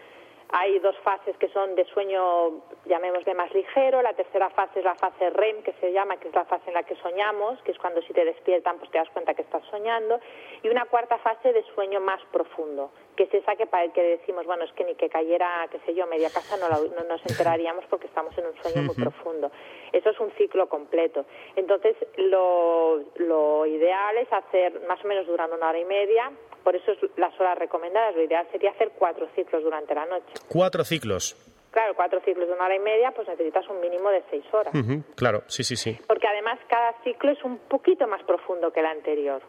Hay 0.54 0.78
dos 0.80 0.94
fases 0.98 1.34
que 1.38 1.48
son 1.48 1.74
de 1.76 1.86
sueño, 1.86 2.60
llamémosle 2.84 3.32
más 3.32 3.52
ligero, 3.54 4.02
la 4.02 4.12
tercera 4.12 4.50
fase 4.50 4.80
es 4.80 4.84
la 4.84 4.94
fase 4.96 5.30
REM, 5.30 5.62
que 5.62 5.72
se 5.80 5.90
llama, 5.92 6.18
que 6.18 6.28
es 6.28 6.34
la 6.34 6.44
fase 6.44 6.68
en 6.68 6.74
la 6.74 6.82
que 6.82 6.94
soñamos, 6.96 7.60
que 7.62 7.72
es 7.72 7.78
cuando 7.78 8.02
si 8.02 8.12
te 8.12 8.22
despiertan 8.22 8.76
pues 8.78 8.90
te 8.90 8.98
das 8.98 9.08
cuenta 9.10 9.32
que 9.32 9.40
estás 9.40 9.64
soñando, 9.70 10.20
y 10.62 10.68
una 10.68 10.84
cuarta 10.84 11.16
fase 11.18 11.54
de 11.54 11.62
sueño 11.74 12.00
más 12.00 12.20
profundo, 12.32 12.90
que 13.16 13.24
es 13.24 13.34
esa 13.34 13.56
que 13.56 13.66
para 13.66 13.84
el 13.84 13.92
que 13.92 14.02
decimos, 14.02 14.46
bueno, 14.46 14.64
es 14.64 14.72
que 14.72 14.84
ni 14.84 14.94
que 14.94 15.08
cayera, 15.08 15.68
qué 15.70 15.78
sé 15.80 15.94
yo, 15.94 16.06
media 16.06 16.30
casa 16.30 16.56
no, 16.56 16.68
no 16.68 17.08
nos 17.08 17.20
enteraríamos 17.26 17.84
porque 17.90 18.06
estamos 18.06 18.36
en 18.38 18.46
un 18.46 18.54
sueño 18.62 18.82
muy 18.82 18.94
profundo. 18.94 19.50
Eso 19.92 20.10
es 20.10 20.20
un 20.20 20.30
ciclo 20.32 20.68
completo. 20.68 21.26
Entonces, 21.56 21.96
lo, 22.16 23.02
lo 23.16 23.66
ideal 23.66 24.16
es 24.16 24.32
hacer, 24.32 24.80
más 24.88 25.04
o 25.04 25.08
menos 25.08 25.26
durante 25.26 25.56
una 25.56 25.68
hora 25.68 25.78
y 25.78 25.84
media, 25.84 26.30
por 26.62 26.76
eso 26.76 26.92
es 26.92 26.98
las 27.16 27.38
horas 27.40 27.58
recomendadas. 27.58 28.14
Lo 28.14 28.22
ideal 28.22 28.46
sería 28.50 28.70
hacer 28.70 28.92
cuatro 28.98 29.28
ciclos 29.34 29.62
durante 29.62 29.94
la 29.94 30.06
noche. 30.06 30.32
¿Cuatro 30.48 30.84
ciclos? 30.84 31.36
Claro, 31.70 31.94
cuatro 31.94 32.20
ciclos 32.24 32.48
de 32.48 32.54
una 32.54 32.66
hora 32.66 32.76
y 32.76 32.80
media, 32.80 33.12
pues 33.12 33.26
necesitas 33.28 33.66
un 33.68 33.80
mínimo 33.80 34.10
de 34.10 34.22
seis 34.30 34.44
horas. 34.52 34.72
claro, 35.16 35.42
sí, 35.46 35.64
sí, 35.64 35.76
sí. 35.76 35.98
Porque 36.06 36.28
además 36.28 36.58
cada 36.68 36.92
ciclo 37.02 37.30
es 37.30 37.42
un 37.44 37.58
poquito 37.58 38.06
más 38.06 38.22
profundo 38.24 38.70
que 38.72 38.80
el 38.80 38.86
anterior. 38.86 39.42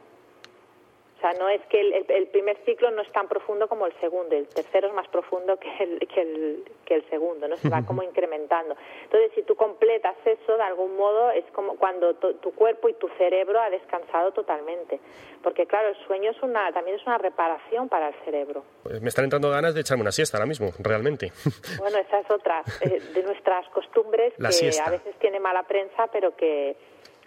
O 1.24 1.26
sea, 1.26 1.40
no 1.40 1.48
es 1.48 1.62
que 1.70 1.80
el, 1.80 2.28
primer 2.28 2.58
ciclo 2.66 2.92
no 2.92 3.02
es 3.02 3.10
tan 3.14 3.30
profundo 3.30 3.70
como 3.70 3.86
el 3.86 3.94
segundo, 4.02 4.36
el 4.36 4.46
tercero 4.46 4.90
es 4.90 4.94
más 4.94 5.08
profundo 5.08 5.56
que 5.56 5.70
el, 5.82 6.00
que 6.06 6.22
el, 6.22 6.66
que 6.84 6.96
el 6.96 7.10
segundo, 7.10 7.48
¿no? 7.48 7.56
Se 7.56 7.70
va 7.70 7.82
como 7.86 8.04
incrementando. 8.10 8.76
Entonces, 9.06 9.32
si 9.34 9.44
tú 9.44 9.56
completas 9.56 10.18
eso, 10.26 10.58
de 10.58 10.64
algún 10.64 10.98
modo, 10.98 11.32
es 11.32 11.46
como 11.54 11.78
cuando 11.78 12.14
tu 12.16 12.52
cuerpo 12.52 12.90
y 12.90 12.94
tu 12.96 13.08
cerebro 13.18 13.62
ha 13.62 13.70
descansado 13.70 14.34
totalmente. 14.34 15.00
Porque, 15.42 15.66
claro, 15.66 15.88
el 15.88 16.08
sueño 16.08 16.32
es 16.32 16.44
una, 16.44 16.74
también 16.74 16.98
es 16.98 17.06
una 17.06 17.18
reparación 17.18 17.88
para 17.88 18.10
el 18.10 18.16
cerebro. 18.26 18.66
Pues 18.84 19.02
me 19.02 19.08
están 19.08 19.24
entrando 19.24 19.50
ganas 19.50 19.74
de 19.74 19.80
echarme 19.80 20.02
una 20.02 20.12
siesta 20.12 20.36
ahora 20.38 20.48
mismo, 20.48 20.72
realmente. 20.80 21.32
Bueno, 21.80 22.00
esa 22.00 22.20
es 22.20 22.30
otra 22.32 22.64
eh, 22.82 23.00
de 23.14 23.24
nuestras 23.24 23.68
costumbres 23.70 24.34
que 24.38 24.82
a 24.82 24.90
veces 24.90 25.16
tiene 25.20 25.40
mala 25.40 25.64
prensa, 25.64 26.08
pero 26.12 26.36
que 26.36 26.76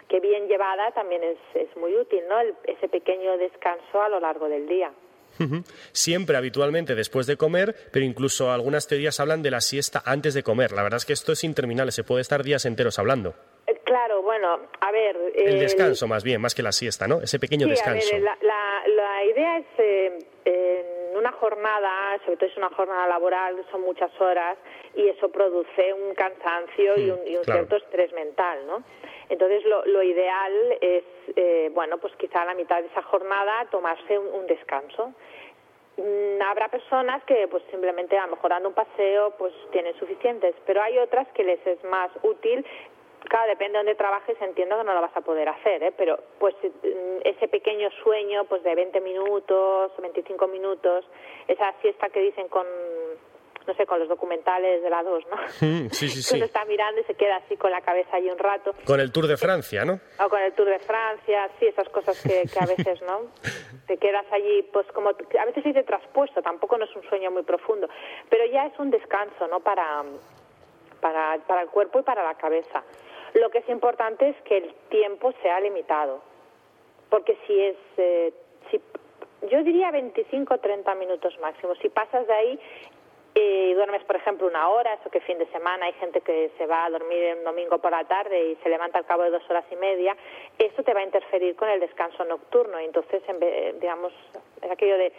que 0.07 0.19
bien 0.19 0.47
llevada 0.47 0.91
también 0.91 1.23
es, 1.23 1.37
es 1.53 1.75
muy 1.77 1.95
útil, 1.95 2.21
¿no? 2.29 2.39
ese 2.65 2.87
pequeño 2.87 3.37
descanso 3.37 4.01
a 4.01 4.09
lo 4.09 4.19
largo 4.19 4.47
del 4.47 4.67
día. 4.67 4.91
Siempre, 5.91 6.37
habitualmente, 6.37 6.95
después 6.95 7.27
de 7.27 7.37
comer, 7.37 7.75
pero 7.91 8.03
incluso 8.03 8.51
algunas 8.51 8.87
teorías 8.87 9.19
hablan 9.19 9.43
de 9.43 9.51
la 9.51 9.61
siesta 9.61 10.01
antes 10.05 10.33
de 10.33 10.41
comer. 10.41 10.71
La 10.71 10.83
verdad 10.83 10.97
es 10.97 11.05
que 11.05 11.13
esto 11.13 11.31
es 11.31 11.43
interminable, 11.43 11.91
se 11.91 12.03
puede 12.03 12.21
estar 12.21 12.43
días 12.43 12.65
enteros 12.65 12.97
hablando. 12.97 13.35
Eh, 13.67 13.79
claro, 13.83 14.23
bueno, 14.23 14.59
a 14.79 14.91
ver... 14.91 15.15
El 15.35 15.59
descanso 15.59 16.07
más 16.07 16.23
bien, 16.23 16.41
más 16.41 16.55
que 16.55 16.63
la 16.63 16.71
siesta, 16.71 17.07
¿no? 17.07 17.21
Ese 17.21 17.39
pequeño 17.39 17.67
descanso. 17.67 18.09
A 18.09 18.13
ver, 18.13 18.23
la, 18.23 18.83
la, 18.87 19.25
idea 19.25 19.57
es, 19.59 19.65
eh, 19.77 20.19
una 21.27 21.37
jornada, 21.37 22.17
sobre 22.23 22.37
todo 22.37 22.49
es 22.49 22.57
una 22.57 22.69
jornada 22.69 23.07
laboral, 23.07 23.55
son 23.69 23.81
muchas 23.81 24.11
horas, 24.21 24.57
y 24.95 25.09
eso 25.09 25.29
produce 25.29 25.93
un 25.93 26.15
cansancio 26.15 26.97
y 26.97 27.11
un, 27.11 27.43
cierto 27.43 27.75
estrés 27.75 28.13
mental, 28.13 28.65
¿no? 28.65 28.83
Entonces, 29.27 29.65
lo, 29.65 29.85
lo 29.85 30.03
ideal 30.03 30.53
es, 30.79 31.03
eh, 31.35 31.69
bueno, 31.73 31.97
pues 31.97 32.15
quizá 32.15 32.43
a 32.43 32.45
la 32.45 32.53
mitad 32.53 32.81
de 32.81 32.87
esa 32.87 33.01
jornada 33.01 33.65
tomarse 33.69 34.17
un, 34.17 34.47
descanso. 34.47 35.13
Mm, 35.97 36.41
habrá 36.41 36.69
personas 36.69 37.21
que 37.25 37.47
pues 37.49 37.61
simplemente 37.69 38.17
a 38.17 38.25
lo 38.25 38.35
mejor 38.35 38.51
dando 38.51 38.69
un 38.69 38.75
paseo 38.75 39.31
pues 39.31 39.51
tienen 39.71 39.97
suficientes, 39.99 40.55
pero 40.65 40.81
hay 40.81 40.97
otras 40.99 41.27
que 41.33 41.43
les 41.43 41.59
es 41.67 41.83
más 41.83 42.09
útil 42.23 42.65
claro, 43.29 43.49
depende 43.49 43.73
de 43.73 43.79
dónde 43.79 43.95
trabajes, 43.95 44.37
entiendo 44.41 44.77
que 44.77 44.83
no 44.83 44.93
lo 44.93 45.01
vas 45.01 45.15
a 45.15 45.21
poder 45.21 45.49
hacer, 45.49 45.83
¿eh? 45.83 45.93
pero 45.95 46.19
pues 46.39 46.55
mm, 46.63 47.21
ese 47.23 47.47
pequeño 47.47 47.89
sueño 48.03 48.45
pues 48.45 48.63
de 48.63 48.75
20 48.75 49.01
minutos, 49.01 49.91
25 49.99 50.47
minutos, 50.47 51.05
esa 51.47 51.73
siesta 51.81 52.09
que 52.09 52.21
dicen 52.21 52.47
con 52.47 52.65
no 53.67 53.73
sé, 53.73 53.85
con 53.85 53.99
los 53.99 54.07
documentales 54.07 54.81
de 54.81 54.89
la 54.89 55.03
2, 55.03 55.23
¿no? 55.29 55.37
Sí, 55.49 55.89
sí, 55.91 56.21
sí. 56.21 56.35
Uno 56.35 56.45
está 56.45 56.63
mirando 56.65 57.01
y 57.01 57.03
se 57.03 57.15
queda 57.15 57.37
así 57.37 57.57
con 57.57 57.69
la 57.69 57.81
cabeza 57.81 58.15
ahí 58.15 58.29
un 58.29 58.37
rato. 58.37 58.73
Con 58.85 58.99
el 58.99 59.11
Tour 59.11 59.27
de 59.27 59.35
Francia, 59.35 59.83
¿no? 59.83 59.99
O 60.23 60.29
con 60.29 60.41
el 60.41 60.53
Tour 60.53 60.69
de 60.69 60.79
Francia, 60.79 61.49
sí, 61.59 61.67
esas 61.67 61.89
cosas 61.89 62.21
que, 62.23 62.43
que 62.51 62.59
a 62.59 62.65
veces, 62.65 63.01
¿no? 63.01 63.23
Te 63.87 63.97
quedas 63.97 64.25
allí, 64.31 64.63
pues 64.71 64.87
como, 64.93 65.09
a 65.09 65.45
veces 65.45 65.63
dice 65.63 65.83
traspuesto, 65.83 66.41
tampoco 66.41 66.77
no 66.77 66.85
es 66.85 66.95
un 66.95 67.03
sueño 67.09 67.29
muy 67.29 67.43
profundo, 67.43 67.89
pero 68.29 68.45
ya 68.45 68.65
es 68.67 68.79
un 68.79 68.89
descanso, 68.89 69.47
¿no? 69.47 69.59
Para, 69.59 70.03
para, 70.99 71.37
para 71.47 71.61
el 71.61 71.69
cuerpo 71.69 71.99
y 71.99 72.03
para 72.03 72.23
la 72.23 72.35
cabeza. 72.35 72.83
Lo 73.33 73.49
que 73.49 73.59
es 73.59 73.69
importante 73.69 74.29
es 74.29 74.35
que 74.43 74.57
el 74.57 74.73
tiempo 74.89 75.33
sea 75.41 75.59
limitado, 75.59 76.21
porque 77.09 77.37
si 77.45 77.59
es, 77.59 77.77
eh, 77.97 78.33
si, 78.71 78.81
yo 79.49 79.63
diría 79.63 79.91
25 79.91 80.53
o 80.53 80.57
30 80.57 80.95
minutos 80.95 81.37
máximo. 81.39 81.75
Si 81.75 81.89
pasas 81.89 82.25
de 82.27 82.33
ahí 82.33 82.59
y 83.39 83.73
duermes, 83.73 84.03
por 84.05 84.15
ejemplo, 84.15 84.47
una 84.47 84.69
hora, 84.69 84.95
eso 84.95 85.09
que 85.09 85.21
fin 85.21 85.37
de 85.37 85.45
semana 85.47 85.85
hay 85.85 85.93
gente 85.93 86.21
que 86.21 86.51
se 86.57 86.65
va 86.65 86.85
a 86.85 86.89
dormir 86.89 87.35
un 87.37 87.43
domingo 87.43 87.77
por 87.77 87.91
la 87.91 88.03
tarde 88.05 88.51
y 88.51 88.55
se 88.63 88.69
levanta 88.69 88.97
al 88.97 89.05
cabo 89.05 89.23
de 89.23 89.29
dos 89.29 89.43
horas 89.49 89.65
y 89.71 89.75
media, 89.75 90.15
eso 90.57 90.81
te 90.83 90.93
va 90.93 91.01
a 91.01 91.03
interferir 91.03 91.55
con 91.55 91.69
el 91.69 91.79
descanso 91.79 92.23
nocturno. 92.25 92.81
Y 92.81 92.85
entonces, 92.85 93.21
digamos, 93.79 94.11
es 94.61 94.71
aquello 94.71 94.97
de 94.97 95.11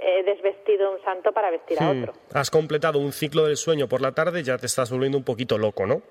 he 0.00 0.22
desvestido 0.24 0.90
un 0.90 1.02
santo 1.02 1.32
para 1.32 1.50
vestir 1.50 1.80
a 1.80 1.90
otro. 1.90 2.12
Has 2.32 2.50
completado 2.50 2.98
un 2.98 3.12
ciclo 3.12 3.44
del 3.46 3.56
sueño 3.56 3.88
por 3.88 4.00
la 4.00 4.12
tarde, 4.12 4.42
ya 4.42 4.58
te 4.58 4.66
estás 4.66 4.90
volviendo 4.90 5.16
un 5.18 5.24
poquito 5.24 5.58
loco, 5.58 5.86
¿no? 5.86 6.02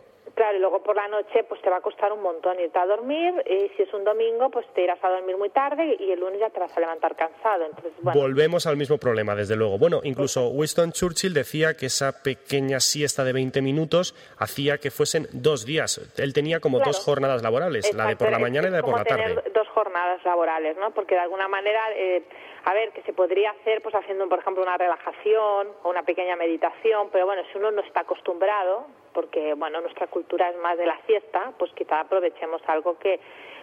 Claro, 0.42 0.58
y 0.58 0.60
luego 0.60 0.82
por 0.82 0.96
la 0.96 1.08
noche 1.08 1.44
pues 1.44 1.62
te 1.62 1.70
va 1.70 1.78
a 1.78 1.82
costar 1.82 2.12
un 2.12 2.24
montón 2.24 2.60
irte 2.60 2.80
a 2.80 2.88
dormir 2.88 3.32
y 3.46 3.70
si 3.78 3.84
es 3.84 3.94
un 3.94 4.04
domingo 4.04 4.50
pues 4.50 4.66
te 4.74 4.82
irás 4.82 4.98
a 5.04 5.10
dormir 5.10 5.38
muy 5.38 5.52
tarde 5.52 5.96
y 6.00 6.12
el 6.12 6.20
lunes 6.20 6.40
ya 6.40 6.50
te 6.50 6.60
vas 6.60 6.76
a 6.76 6.80
levantar 6.80 7.16
cansado. 7.16 7.64
Entonces, 7.64 7.94
Volvemos 8.02 8.66
al 8.66 8.76
mismo 8.76 8.98
problema, 8.98 9.36
desde 9.36 9.56
luego. 9.56 9.78
Bueno, 9.78 10.02
incluso 10.04 10.48
Winston 10.48 10.94
Churchill 10.94 11.36
decía 11.36 11.76
que 11.76 11.86
esa 11.86 12.24
pequeña 12.24 12.80
siesta 12.80 13.24
de 13.24 13.34
20 13.34 13.62
minutos 13.62 14.16
hacía 14.40 14.80
que 14.80 14.90
fuesen 14.90 15.28
dos 15.32 15.64
días. 15.64 16.02
Él 16.18 16.34
tenía 16.34 16.60
como 16.60 16.80
dos 16.80 17.06
jornadas 17.06 17.44
laborales, 17.44 17.94
la 17.94 18.08
de 18.08 18.16
por 18.16 18.32
la 18.32 18.40
mañana 18.40 18.70
y 18.70 18.72
la 18.72 18.78
de 18.78 18.84
por 18.84 18.98
la 18.98 19.04
tarde. 19.04 19.44
Dos 19.54 19.68
jornadas 19.68 20.26
laborales, 20.26 20.76
¿no? 20.78 20.90
Porque 20.90 21.14
de 21.14 21.22
alguna 21.22 21.48
manera... 21.48 21.82
Eh, 21.94 22.24
a 22.64 22.74
ver, 22.74 22.92
que 22.92 23.02
se 23.04 23.14
podría 23.14 23.52
hacer 23.52 23.82
pues 23.82 23.96
haciendo, 23.96 24.28
por 24.30 24.40
ejemplo, 24.40 24.64
una 24.64 24.78
relajación 24.78 25.70
o 25.84 25.90
una 25.90 26.04
pequeña 26.04 26.36
meditación, 26.36 27.10
pero 27.12 27.26
bueno, 27.26 27.42
si 27.52 27.58
uno 27.58 27.72
no 27.72 27.82
está 27.82 28.02
acostumbrado, 28.02 28.86
porque 29.14 29.54
bueno, 29.56 29.82
nuestra 29.82 30.08
cultura 30.08 30.50
es 30.50 30.58
más 30.58 30.78
de 30.78 30.86
la 30.86 31.00
siesta, 31.06 31.54
pues 31.58 31.72
quizá 31.74 32.02
aprovechemos 32.02 32.62
algo 32.68 32.98
que 33.00 33.20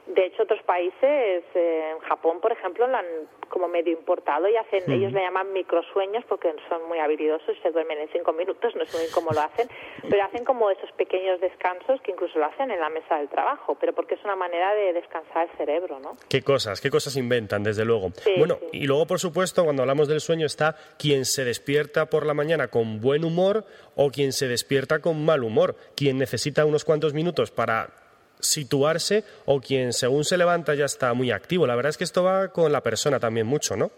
de 0.09 0.27
hecho, 0.27 0.43
otros 0.43 0.63
países, 0.63 1.45
eh, 1.55 1.93
en 1.93 1.99
Japón, 2.01 2.41
por 2.41 2.53
ejemplo, 2.53 2.87
lo 2.87 2.97
han 2.97 3.07
como 3.49 3.69
medio 3.69 3.93
importado 3.93 4.49
y 4.49 4.57
hacen, 4.57 4.91
ellos 4.91 5.13
le 5.13 5.21
llaman 5.21 5.53
microsueños 5.53 6.25
porque 6.29 6.55
son 6.69 6.87
muy 6.89 6.99
habilidosos 6.99 7.57
y 7.57 7.61
se 7.61 7.71
duermen 7.71 7.99
en 7.99 8.09
cinco 8.13 8.33
minutos, 8.33 8.75
no 8.77 8.85
sé 8.85 8.93
muy 8.93 9.03
bien 9.03 9.13
cómo 9.13 9.31
lo 9.33 9.41
hacen, 9.41 9.69
pero 10.09 10.25
hacen 10.25 10.45
como 10.45 10.71
esos 10.71 10.91
pequeños 10.93 11.41
descansos 11.41 12.01
que 12.03 12.13
incluso 12.13 12.39
lo 12.39 12.47
hacen 12.47 12.71
en 12.71 12.81
la 12.81 12.91
mesa 12.91 13.17
del 13.17 13.29
trabajo, 13.29 13.77
pero 13.81 13.95
porque 13.95 14.15
es 14.15 14.25
una 14.25 14.37
manera 14.37 14.75
de 14.75 14.93
descansar 14.93 15.49
el 15.51 15.57
cerebro, 15.57 15.99
¿no? 16.01 16.17
Qué 16.29 16.43
cosas, 16.43 16.81
qué 16.81 16.91
cosas 16.91 17.17
inventan, 17.17 17.63
desde 17.63 17.85
luego. 17.85 18.11
bueno, 18.39 18.59
y 18.73 18.87
luego, 18.87 19.07
por 19.07 19.19
supuesto, 19.19 19.65
cuando 19.65 19.83
hablamos 19.83 20.09
del 20.09 20.21
sueño 20.21 20.47
está 20.47 20.77
quien 20.99 21.25
se 21.25 21.45
despierta 21.45 22.07
por 22.07 22.27
la 22.27 22.35
mañana 22.35 22.69
con 22.69 23.01
buen 23.01 23.25
humor 23.25 23.65
o 23.97 24.11
quien 24.11 24.33
se 24.33 24.49
despierta 24.49 25.01
con 25.01 25.25
mal 25.25 25.43
humor, 25.43 25.77
quien 25.97 26.19
necesita 26.19 26.65
unos 26.65 26.85
cuantos 26.85 27.15
minutos 27.15 27.51
para 27.51 28.08
situarse 28.41 29.25
o 29.47 29.61
quien 29.61 29.93
según 29.93 30.25
se 30.25 30.37
levanta 30.37 30.75
ya 30.75 30.85
está 30.85 31.15
muy 31.15 31.31
activo. 31.31 31.67
La 31.67 31.77
verdad 31.77 31.91
es 31.91 31.99
que 31.99 32.05
esto 32.05 32.25
va 32.25 32.49
con 32.49 32.73
la 32.73 32.83
persona 32.83 33.19
también 33.19 33.47
mucho, 33.47 33.77
¿no? 33.77 33.91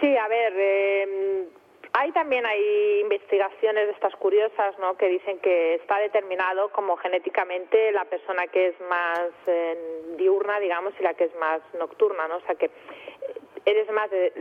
Sí, 0.00 0.16
a 0.16 0.28
ver, 0.28 0.52
eh, 0.56 1.48
hay 1.92 2.12
también 2.12 2.46
hay 2.46 3.00
investigaciones 3.00 3.86
de 3.86 3.92
estas 3.92 4.14
curiosas, 4.16 4.78
¿no? 4.78 4.96
Que 4.96 5.08
dicen 5.08 5.38
que 5.40 5.74
está 5.74 5.98
determinado 5.98 6.70
como 6.70 6.96
genéticamente 6.96 7.90
la 7.92 8.04
persona 8.04 8.46
que 8.46 8.68
es 8.68 8.80
más 8.88 9.30
eh, 9.46 9.76
diurna, 10.16 10.60
digamos, 10.60 10.94
y 11.00 11.02
la 11.02 11.14
que 11.14 11.24
es 11.24 11.34
más 11.36 11.60
nocturna, 11.78 12.28
¿no? 12.28 12.36
O 12.36 12.40
sea 12.42 12.54
que 12.54 12.70
eres 13.70 13.90
más 13.90 14.10
de 14.10 14.32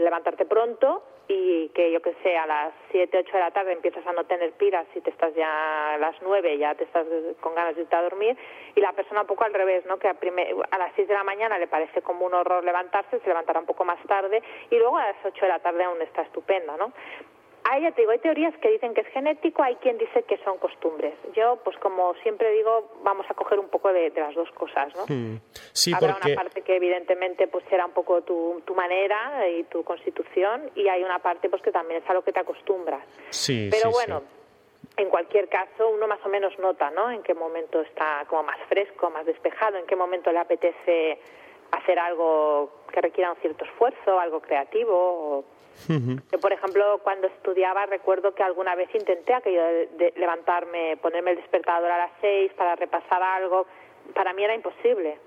levantarte 0.00 0.44
pronto 0.44 1.02
y 1.28 1.68
que 1.68 1.92
yo 1.92 2.02
que 2.02 2.14
sé, 2.22 2.36
a 2.36 2.46
las 2.46 2.74
7, 2.90 3.16
8 3.16 3.32
de 3.32 3.38
la 3.38 3.50
tarde 3.52 3.72
empiezas 3.72 4.04
a 4.06 4.12
no 4.12 4.24
tener 4.24 4.52
piras 4.52 4.86
y 4.94 5.00
te 5.00 5.10
estás 5.10 5.32
ya 5.34 5.94
a 5.94 5.98
las 5.98 6.16
9, 6.20 6.58
ya 6.58 6.74
te 6.74 6.84
estás 6.84 7.06
con 7.40 7.54
ganas 7.54 7.76
de 7.76 7.82
irte 7.82 7.94
a 7.94 8.02
dormir, 8.02 8.36
y 8.74 8.80
la 8.80 8.92
persona 8.92 9.20
un 9.20 9.26
poco 9.28 9.44
al 9.44 9.54
revés, 9.54 9.86
¿no? 9.86 9.98
Que 9.98 10.08
a, 10.08 10.16
a 10.70 10.78
las 10.78 10.92
6 10.96 11.08
de 11.08 11.14
la 11.14 11.22
mañana 11.22 11.58
le 11.58 11.68
parece 11.68 12.02
como 12.02 12.26
un 12.26 12.34
horror 12.34 12.64
levantarse, 12.64 13.20
se 13.20 13.28
levantará 13.28 13.60
un 13.60 13.66
poco 13.66 13.84
más 13.84 14.02
tarde, 14.06 14.42
y 14.68 14.76
luego 14.76 14.98
a 14.98 15.06
las 15.06 15.16
8 15.24 15.40
de 15.40 15.48
la 15.48 15.60
tarde 15.60 15.84
aún 15.84 16.02
está 16.02 16.22
estupenda, 16.22 16.76
¿no? 16.76 16.92
Hay, 17.64 17.90
te 17.92 18.00
digo, 18.00 18.10
hay 18.10 18.18
teorías 18.18 18.54
que 18.58 18.70
dicen 18.70 18.92
que 18.94 19.02
es 19.02 19.06
genético, 19.08 19.62
hay 19.62 19.76
quien 19.76 19.96
dice 19.98 20.24
que 20.24 20.36
son 20.38 20.58
costumbres. 20.58 21.14
Yo, 21.34 21.58
pues 21.64 21.76
como 21.78 22.14
siempre 22.22 22.50
digo, 22.52 22.90
vamos 23.02 23.26
a 23.28 23.34
coger 23.34 23.58
un 23.58 23.68
poco 23.68 23.92
de, 23.92 24.10
las 24.10 24.34
dos 24.34 24.50
cosas, 24.52 24.94
¿no? 24.96 25.04
Hmm. 25.06 25.38
Sí, 25.72 25.92
Habrá 25.94 26.18
una 26.24 26.34
parte 26.34 26.62
que 26.62 26.76
evidentemente 26.76 27.46
pues 27.46 27.64
será 27.70 27.86
un 27.86 27.92
poco 27.92 28.22
tu, 28.22 28.62
tu 28.64 28.74
manera 28.74 29.48
y 29.48 29.64
tu 29.64 29.84
constitución 29.84 30.70
y 30.74 30.88
hay 30.88 31.02
una 31.04 31.20
parte 31.20 31.48
pues 31.48 31.62
que 31.62 31.70
también 31.70 32.02
es 32.02 32.10
a 32.10 32.14
lo 32.14 32.22
que 32.22 32.32
te 32.32 32.40
acostumbras. 32.40 33.04
Sí, 33.30 33.68
Pero 33.70 33.90
bueno, 33.90 34.22
en 34.96 35.08
cualquier 35.08 35.48
caso 35.48 35.88
uno 35.88 36.06
más 36.06 36.20
o 36.24 36.28
menos 36.28 36.58
nota, 36.58 36.90
¿no? 36.90 37.10
En 37.10 37.22
qué 37.22 37.34
momento 37.34 37.80
está 37.80 38.24
como 38.28 38.42
más 38.42 38.58
fresco, 38.68 39.10
más 39.10 39.24
despejado, 39.24 39.78
en 39.78 39.86
qué 39.86 39.96
momento 39.96 40.32
le 40.32 40.38
apetece 40.38 41.18
hacer 41.82 41.98
algo 41.98 42.70
que 42.92 43.00
requiera 43.00 43.32
un 43.32 43.36
cierto 43.38 43.64
esfuerzo, 43.64 44.18
algo 44.18 44.40
creativo 44.40 44.92
o 44.92 45.44
yo, 45.88 46.38
por 46.40 46.52
ejemplo, 46.52 47.00
cuando 47.02 47.26
estudiaba 47.26 47.86
recuerdo 47.86 48.34
que 48.34 48.42
alguna 48.42 48.74
vez 48.74 48.88
intenté 48.94 49.34
aquello 49.34 49.62
de, 49.62 50.12
levantarme, 50.16 50.96
ponerme 50.98 51.32
el 51.32 51.36
despertador 51.38 51.90
a 51.90 51.98
las 51.98 52.10
seis 52.20 52.52
para 52.54 52.76
repasar 52.76 53.22
algo. 53.22 53.66
Para 54.14 54.32
mí 54.32 54.44
era 54.44 54.54
imposible. 54.54 55.18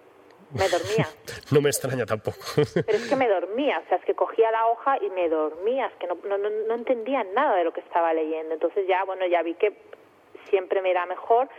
Me 0.54 0.70
dormía. 0.70 1.08
no 1.52 1.62
me 1.62 1.70
extraña 1.70 2.06
tampoco. 2.06 2.38
Pero 2.56 2.98
es 2.98 3.10
que 3.10 3.16
me 3.16 3.28
dormía, 3.28 3.82
o 3.84 3.90
sea, 3.90 3.98
es 3.98 4.06
que 4.06 4.14
cogía 4.14 4.52
la 4.52 4.68
hoja 4.68 4.98
y 5.02 5.10
me 5.10 5.28
dormía, 5.28 5.88
es 5.88 5.94
que 5.96 6.08
no, 6.08 6.16
no, 6.24 6.38
no 6.38 6.74
entendía 6.74 7.24
nada 7.24 7.56
de 7.56 7.64
lo 7.64 7.74
que 7.74 7.82
estaba 7.82 8.14
leyendo. 8.14 8.54
Entonces 8.54 8.88
ya, 8.88 9.04
bueno, 9.04 9.26
ya 9.26 9.42
vi 9.42 9.56
que 9.56 9.74
siempre 10.50 10.82
me 10.82 10.92
era 10.92 11.06
mejor, 11.06 11.50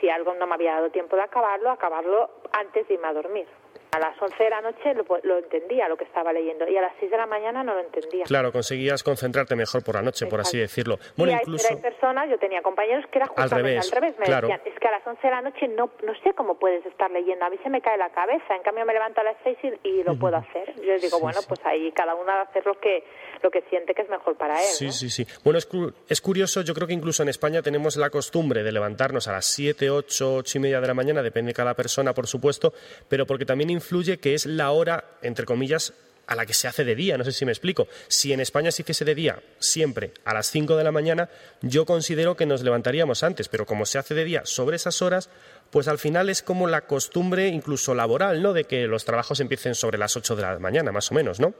si 0.00 0.08
algo 0.08 0.34
no 0.34 0.46
me 0.46 0.54
había 0.54 0.74
dado 0.74 0.90
tiempo 0.90 1.16
de 1.16 1.22
acabarlo, 1.22 1.70
acabarlo 1.70 2.30
antes 2.52 2.88
de 2.88 2.94
irme 2.94 3.08
a 3.08 3.12
dormir. 3.12 3.46
A 3.92 3.98
las 3.98 4.20
11 4.20 4.42
de 4.42 4.50
la 4.50 4.60
noche 4.60 4.94
lo, 4.94 5.38
entendía 5.38 5.88
lo 5.88 5.96
que 5.96 6.04
estaba 6.04 6.32
leyendo 6.32 6.68
y 6.68 6.76
a 6.76 6.82
las 6.82 6.92
6 7.00 7.10
de 7.10 7.16
la 7.16 7.26
mañana 7.26 7.64
no 7.64 7.74
lo 7.74 7.80
entendía. 7.80 8.24
Claro, 8.24 8.52
conseguías 8.52 9.02
concentrarte 9.02 9.56
mejor 9.56 9.82
por 9.82 9.96
la 9.96 10.02
noche, 10.02 10.26
por 10.26 10.40
así 10.40 10.58
decirlo. 10.58 10.98
Bueno, 11.16 11.32
incluso... 11.32 11.66
hay, 11.68 11.76
personas, 11.76 12.30
yo 12.30 12.38
tenía 12.38 12.62
compañeros 12.62 13.04
que 13.10 13.18
era 13.18 13.26
justamente 13.26 13.56
al 13.56 13.64
revés. 13.64 13.92
Al 13.92 14.00
revés. 14.00 14.18
Me 14.18 14.26
decían, 14.26 14.60
es 14.64 14.78
que 14.78 14.88
a 14.88 14.92
las 14.92 15.06
11 15.06 15.20
de 15.26 15.30
la 15.30 15.42
noche 15.42 15.68
no, 15.68 15.90
no 16.04 16.14
sé 16.22 16.32
cómo 16.34 16.58
puedes 16.58 16.84
estar 16.86 17.10
leyendo, 17.10 17.44
a 17.44 17.50
mí 17.50 17.58
se 17.62 17.68
me 17.68 17.80
cae 17.80 17.98
la 17.98 18.10
cabeza, 18.10 18.54
en 18.54 18.62
cambio 18.62 18.84
me 18.84 18.92
levanto 18.92 19.20
a 19.20 19.24
las 19.24 19.36
6 19.42 19.58
y, 19.82 20.02
lo 20.04 20.18
puedo 20.18 20.36
hacer. 20.36 20.74
Yo 20.76 20.92
les 20.92 21.02
digo, 21.02 21.18
bueno, 21.18 21.40
pues 21.46 21.60
ahí 21.64 21.90
cada 21.92 22.14
uno 22.14 22.26
va 22.26 22.40
a 22.40 22.42
hacer 22.42 22.64
lo 22.64 22.78
que, 22.78 23.04
lo 23.42 23.50
que 23.50 23.62
siente 23.62 23.92
que 23.92 24.02
es 24.02 24.08
mejor 24.08 24.36
para 24.36 24.60
él. 24.60 24.66
Sí, 24.66 24.92
sí, 24.92 25.10
sí. 25.10 25.26
Bueno, 25.44 25.58
es, 25.58 25.68
es 26.08 26.20
curioso, 26.20 26.62
yo 26.62 26.74
creo 26.74 26.86
que 26.86 26.94
incluso 26.94 27.22
en 27.22 27.28
España 27.28 27.60
tenemos 27.60 27.96
la 27.96 28.08
costumbre 28.08 28.62
de 28.62 28.72
levantarnos 28.72 29.28
a 29.28 29.32
las 29.32 29.46
7, 29.46 29.90
8, 29.90 30.36
8 30.36 30.58
y 30.58 30.60
media 30.60 30.80
de 30.80 30.86
la 30.86 30.94
mañana, 30.94 31.22
depende 31.22 31.50
de 31.50 31.54
cada 31.54 31.74
persona, 31.74 32.14
por 32.14 32.26
supuesto, 32.26 32.72
pero 33.08 33.26
porque 33.26 33.44
también 33.44 33.70
influye 33.80 34.18
que 34.18 34.34
es 34.34 34.46
la 34.46 34.70
hora, 34.70 35.04
entre 35.22 35.46
comillas, 35.46 35.94
a 36.26 36.36
la 36.36 36.46
que 36.46 36.54
se 36.54 36.68
hace 36.68 36.84
de 36.84 36.94
día, 36.94 37.18
no 37.18 37.24
sé 37.24 37.32
si 37.32 37.44
me 37.44 37.50
explico. 37.50 37.88
Si 38.06 38.32
en 38.32 38.38
España 38.38 38.70
se 38.70 38.82
hiciese 38.82 39.04
de 39.04 39.16
día 39.16 39.42
siempre 39.58 40.12
a 40.24 40.32
las 40.32 40.48
5 40.50 40.76
de 40.76 40.84
la 40.84 40.92
mañana, 40.92 41.28
yo 41.60 41.84
considero 41.84 42.36
que 42.36 42.46
nos 42.46 42.62
levantaríamos 42.62 43.24
antes, 43.24 43.48
pero 43.48 43.66
como 43.66 43.84
se 43.84 43.98
hace 43.98 44.14
de 44.14 44.24
día 44.24 44.42
sobre 44.44 44.76
esas 44.76 45.02
horas, 45.02 45.28
pues 45.72 45.88
al 45.88 45.98
final 45.98 46.28
es 46.28 46.42
como 46.42 46.68
la 46.68 46.82
costumbre 46.82 47.48
incluso 47.48 47.94
laboral, 47.96 48.42
¿no? 48.42 48.52
De 48.52 48.62
que 48.64 48.86
los 48.86 49.04
trabajos 49.04 49.40
empiecen 49.40 49.74
sobre 49.74 49.98
las 49.98 50.16
8 50.16 50.36
de 50.36 50.42
la 50.42 50.58
mañana, 50.60 50.92
más 50.92 51.10
o 51.10 51.14
menos, 51.14 51.40
¿no? 51.40 51.52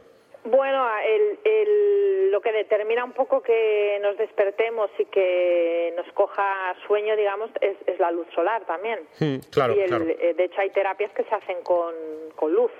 Bueno, 0.44 0.86
el 1.44 2.19
lo 2.40 2.42
que 2.42 2.52
determina 2.52 3.04
un 3.04 3.12
poco 3.12 3.42
que 3.42 3.98
nos 4.00 4.16
despertemos 4.16 4.90
y 4.98 5.04
que 5.06 5.92
nos 5.96 6.10
coja 6.14 6.74
sueño, 6.86 7.14
digamos, 7.14 7.50
es, 7.60 7.76
la 7.98 8.10
luz 8.10 8.26
solar 8.34 8.64
también. 8.64 9.00
Hmm, 9.18 9.36
claro, 9.50 9.74
y 9.74 9.80
eh, 9.80 10.34
De 10.34 10.44
hecho, 10.44 10.60
hay 10.60 10.70
terapias 10.70 11.12
que 11.12 11.22
se 11.24 11.34
hacen 11.34 11.62
con, 11.62 11.94
con 12.34 12.52
luz. 12.52 12.72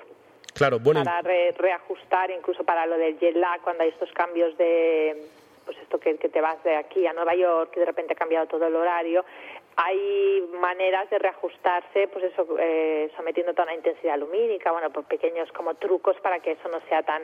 Claro, 0.55 0.79
bueno. 0.79 1.03
Para 1.03 1.21
reajustar, 1.21 2.31
incluso 2.31 2.63
para 2.63 2.87
lo 2.87 2.97
del 2.97 3.19
jet 3.19 3.35
lag, 3.35 3.61
cuando 3.61 3.83
hay 3.83 3.89
estos 3.89 4.11
cambios 4.13 4.57
de. 4.57 5.27
Pues 5.63 5.77
esto 5.77 5.99
que, 5.99 6.17
que 6.17 6.27
te 6.27 6.41
vas 6.41 6.61
de 6.63 6.75
aquí 6.75 7.05
a 7.05 7.13
Nueva 7.13 7.35
York, 7.35 7.69
que 7.71 7.81
de 7.81 7.85
repente 7.85 8.13
ha 8.13 8.15
cambiado 8.15 8.47
todo 8.47 8.65
el 8.65 8.75
horario, 8.75 9.23
hay 9.75 10.47
maneras 10.59 11.09
de 11.09 11.19
reajustarse, 11.19 12.07
pues 12.09 12.25
eso, 12.25 12.45
eh, 12.59 13.09
sometiéndote 13.15 13.61
a 13.61 13.63
una 13.63 13.75
intensidad 13.75 14.17
lumínica, 14.17 14.71
bueno, 14.71 14.89
por 14.91 15.05
pequeños 15.05 15.51
como 15.53 15.75
trucos 15.75 16.19
para 16.21 16.39
que 16.39 16.51
eso 16.51 16.69
no 16.69 16.79
sea 16.89 17.03
tan, 17.03 17.21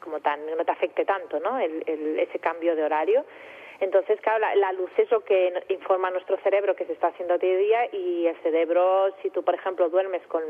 como 0.00 0.20
tan, 0.20 0.44
no 0.46 0.64
te 0.64 0.72
afecte 0.72 1.04
tanto, 1.04 1.40
¿no? 1.40 1.58
El, 1.58 2.18
ese 2.18 2.38
cambio 2.38 2.76
de 2.76 2.84
horario. 2.84 3.24
Entonces, 3.80 4.20
claro, 4.20 4.44
la, 4.54 4.72
luz 4.72 4.90
es 4.96 5.10
lo 5.10 5.24
que 5.24 5.52
informa 5.68 6.08
a 6.08 6.10
nuestro 6.12 6.36
cerebro 6.38 6.76
que 6.76 6.86
se 6.86 6.92
está 6.92 7.08
haciendo 7.08 7.38
de 7.38 7.56
día 7.56 7.88
y 7.92 8.26
el 8.26 8.36
cerebro, 8.36 9.14
si 9.20 9.30
tú, 9.30 9.42
por 9.42 9.54
ejemplo, 9.54 9.88
duermes 9.88 10.24
con 10.28 10.42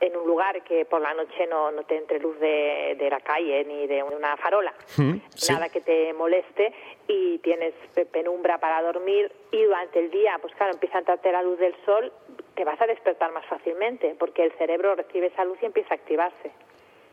en 0.00 0.16
un 0.16 0.26
lugar 0.26 0.62
que 0.62 0.84
por 0.84 1.00
la 1.00 1.14
noche 1.14 1.46
no, 1.48 1.70
no 1.70 1.82
te 1.82 1.96
entre 1.96 2.20
luz 2.20 2.38
de, 2.38 2.96
de 2.98 3.10
la 3.10 3.20
calle 3.20 3.64
ni 3.64 3.86
de 3.86 4.02
una 4.02 4.36
farola, 4.36 4.72
mm, 4.96 5.14
nada 5.50 5.68
que 5.68 5.80
te 5.80 6.12
moleste 6.12 6.72
y 7.06 7.38
tienes 7.38 7.74
penumbra 8.12 8.58
para 8.58 8.82
dormir 8.82 9.32
y 9.50 9.62
durante 9.62 9.98
el 9.98 10.10
día, 10.10 10.38
pues 10.40 10.54
claro, 10.54 10.72
empieza 10.72 10.96
a 10.96 11.00
entrarte 11.00 11.32
la 11.32 11.42
luz 11.42 11.58
del 11.58 11.74
sol, 11.84 12.12
te 12.54 12.64
vas 12.64 12.80
a 12.80 12.86
despertar 12.86 13.32
más 13.32 13.46
fácilmente 13.46 14.14
porque 14.18 14.44
el 14.44 14.52
cerebro 14.52 14.94
recibe 14.94 15.26
esa 15.26 15.44
luz 15.44 15.58
y 15.62 15.66
empieza 15.66 15.94
a 15.94 15.96
activarse. 15.96 16.50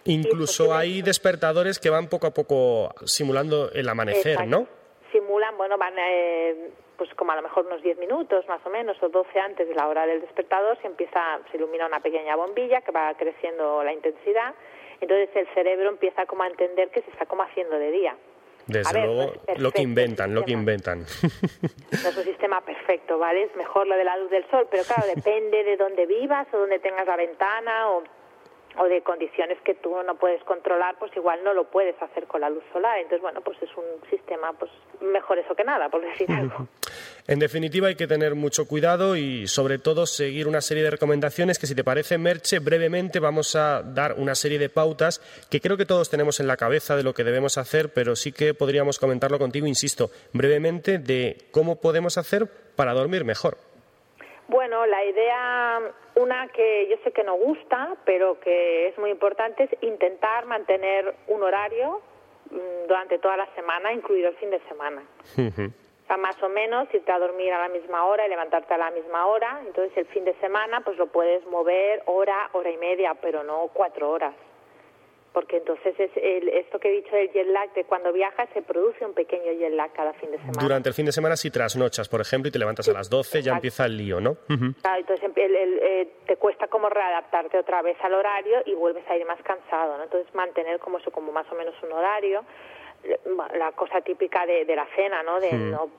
Incluso 0.05 0.73
hay 0.75 1.01
despertadores 1.01 1.79
que 1.79 1.89
van 1.89 2.09
poco 2.09 2.27
a 2.27 2.31
poco 2.31 2.93
simulando 3.05 3.71
el 3.71 3.89
amanecer, 3.89 4.47
¿no? 4.47 4.67
Simulan, 5.11 5.57
bueno, 5.57 5.77
van 5.77 5.93
eh, 5.97 6.69
pues 6.97 7.13
como 7.15 7.31
a 7.31 7.35
lo 7.35 7.41
mejor 7.41 7.65
unos 7.65 7.81
10 7.81 7.97
minutos 7.97 8.47
más 8.47 8.65
o 8.65 8.69
menos 8.69 9.01
o 9.01 9.09
12 9.09 9.39
antes 9.39 9.67
de 9.67 9.75
la 9.75 9.87
hora 9.87 10.05
del 10.05 10.21
despertador 10.21 10.77
se 10.81 10.87
empieza 10.87 11.39
se 11.51 11.57
ilumina 11.57 11.85
una 11.85 11.99
pequeña 11.99 12.35
bombilla 12.35 12.81
que 12.81 12.91
va 12.91 13.13
creciendo 13.15 13.83
la 13.83 13.93
intensidad. 13.93 14.53
Entonces 15.01 15.29
el 15.35 15.47
cerebro 15.53 15.89
empieza 15.89 16.25
como 16.25 16.43
a 16.43 16.47
entender 16.47 16.89
que 16.89 17.01
se 17.01 17.11
está 17.11 17.25
como 17.25 17.43
haciendo 17.43 17.77
de 17.77 17.91
día. 17.91 18.15
Desde 18.67 19.05
luego 19.05 19.33
lo 19.57 19.71
que 19.71 19.83
inventan 19.83 20.33
lo 20.33 20.43
que 20.43 20.53
inventan. 20.53 20.99
No 21.01 22.09
es 22.09 22.17
un 22.17 22.23
sistema 22.23 22.61
perfecto 22.61 23.19
vale 23.19 23.43
es 23.43 23.55
mejor 23.55 23.87
lo 23.87 23.95
de 23.95 24.03
la 24.03 24.17
luz 24.17 24.31
del 24.31 24.49
sol 24.49 24.67
pero 24.71 24.83
claro 24.83 25.03
depende 25.15 25.63
de 25.63 25.77
dónde 25.77 26.05
vivas 26.05 26.47
o 26.51 26.57
dónde 26.57 26.79
tengas 26.79 27.05
la 27.05 27.15
ventana 27.15 27.91
o 27.91 28.03
o 28.77 28.85
de 28.85 29.01
condiciones 29.01 29.57
que 29.63 29.75
tú 29.75 29.95
no 30.05 30.15
puedes 30.15 30.43
controlar, 30.43 30.95
pues 30.99 31.15
igual 31.15 31.43
no 31.43 31.53
lo 31.53 31.65
puedes 31.65 31.99
hacer 32.01 32.25
con 32.25 32.41
la 32.41 32.49
luz 32.49 32.63
solar. 32.73 32.97
Entonces, 32.97 33.21
bueno, 33.21 33.41
pues 33.41 33.61
es 33.61 33.69
un 33.75 34.09
sistema 34.09 34.53
pues 34.53 34.71
mejor 35.01 35.39
eso 35.39 35.55
que 35.55 35.63
nada, 35.63 35.89
por 35.89 36.01
decir 36.01 36.29
algo. 36.31 36.67
En 37.27 37.39
definitiva, 37.39 37.87
hay 37.87 37.95
que 37.95 38.07
tener 38.07 38.35
mucho 38.35 38.67
cuidado 38.67 39.15
y, 39.15 39.47
sobre 39.47 39.79
todo, 39.79 40.05
seguir 40.05 40.47
una 40.47 40.61
serie 40.61 40.83
de 40.83 40.91
recomendaciones 40.91 41.57
que, 41.57 41.67
si 41.67 41.75
te 41.75 41.83
parece, 41.83 42.17
Merche, 42.17 42.59
brevemente 42.59 43.19
vamos 43.19 43.55
a 43.55 43.81
dar 43.81 44.13
una 44.17 44.35
serie 44.35 44.59
de 44.59 44.69
pautas 44.69 45.21
que 45.49 45.59
creo 45.59 45.77
que 45.77 45.85
todos 45.85 46.09
tenemos 46.09 46.39
en 46.39 46.47
la 46.47 46.57
cabeza 46.57 46.95
de 46.95 47.03
lo 47.03 47.13
que 47.13 47.23
debemos 47.23 47.57
hacer, 47.57 47.93
pero 47.93 48.15
sí 48.15 48.31
que 48.31 48.53
podríamos 48.53 48.99
comentarlo 48.99 49.39
contigo, 49.39 49.65
insisto, 49.65 50.11
brevemente, 50.33 50.99
de 50.99 51.47
cómo 51.51 51.81
podemos 51.81 52.17
hacer 52.17 52.47
para 52.75 52.93
dormir 52.93 53.25
mejor. 53.25 53.57
Bueno, 54.47 54.85
la 54.85 55.03
idea, 55.03 55.81
una 56.15 56.47
que 56.49 56.87
yo 56.87 56.97
sé 57.03 57.11
que 57.11 57.23
no 57.23 57.35
gusta, 57.35 57.95
pero 58.05 58.39
que 58.39 58.87
es 58.89 58.97
muy 58.97 59.09
importante, 59.09 59.63
es 59.63 59.83
intentar 59.83 60.45
mantener 60.45 61.15
un 61.27 61.41
horario 61.43 62.01
mm, 62.51 62.87
durante 62.87 63.17
toda 63.19 63.37
la 63.37 63.47
semana, 63.55 63.91
incluido 63.91 64.29
el 64.29 64.35
fin 64.35 64.51
de 64.51 64.59
semana. 64.67 65.03
O 65.35 66.07
sea, 66.07 66.17
más 66.17 66.41
o 66.43 66.49
menos 66.49 66.87
irte 66.93 67.11
a 67.11 67.17
dormir 67.17 67.51
a 67.51 67.61
la 67.61 67.69
misma 67.69 68.05
hora 68.05 68.27
y 68.27 68.29
levantarte 68.29 68.75
a 68.75 68.77
la 68.77 68.91
misma 68.91 69.25
hora. 69.25 69.61
Entonces, 69.65 69.97
el 69.97 70.05
fin 70.05 70.23
de 70.23 70.35
semana, 70.35 70.81
pues 70.81 70.97
lo 70.97 71.07
puedes 71.07 71.43
mover 71.47 72.03
hora, 72.05 72.49
hora 72.53 72.69
y 72.69 72.77
media, 72.77 73.15
pero 73.15 73.43
no 73.43 73.69
cuatro 73.73 74.11
horas 74.11 74.35
porque 75.35 75.57
entonces 75.57 75.93
es 75.99 76.11
esto 76.15 76.79
que 76.79 76.87
he 76.87 76.91
dicho 76.93 77.13
del 77.13 77.29
jet 77.33 77.47
lag, 77.47 77.73
de 77.73 77.83
cuando 77.83 78.13
viajas 78.13 78.47
se 78.53 78.61
produce 78.61 79.05
un 79.05 79.13
pequeño 79.13 79.51
jet 79.51 79.73
lag 79.73 79.91
cada 79.91 80.13
fin 80.13 80.31
de 80.31 80.37
semana. 80.37 80.61
Durante 80.61 80.87
el 80.87 80.95
fin 80.95 81.05
de 81.05 81.11
semana 81.11 81.35
si 81.35 81.51
trasnochas, 81.51 82.07
por 82.07 82.21
ejemplo, 82.21 82.47
y 82.47 82.51
te 82.53 82.57
levantas 82.57 82.87
a 82.87 82.93
las 82.93 83.09
12, 83.09 83.41
ya 83.41 83.51
empieza 83.51 83.85
el 83.85 83.97
lío, 83.97 84.21
¿no? 84.21 84.37
Claro, 84.81 84.99
entonces 85.01 85.29
eh, 85.35 86.07
te 86.25 86.37
cuesta 86.37 86.67
como 86.69 86.87
readaptarte 86.87 87.57
otra 87.57 87.81
vez 87.81 87.97
al 88.01 88.13
horario 88.13 88.63
y 88.65 88.75
vuelves 88.75 89.03
a 89.09 89.17
ir 89.17 89.25
más 89.25 89.41
cansado, 89.43 89.97
¿no? 89.97 90.05
Entonces 90.05 90.33
mantener 90.33 90.79
como 90.79 90.99
eso, 90.99 91.11
como 91.11 91.33
más 91.33 91.51
o 91.51 91.55
menos 91.55 91.75
un 91.83 91.91
horario, 91.91 92.45
la 93.57 93.73
cosa 93.73 93.99
típica 93.99 94.45
de, 94.45 94.65
la 94.73 94.87
cena, 94.95 95.21
¿no? 95.21 95.41
De 95.41 95.51
no 95.51 95.89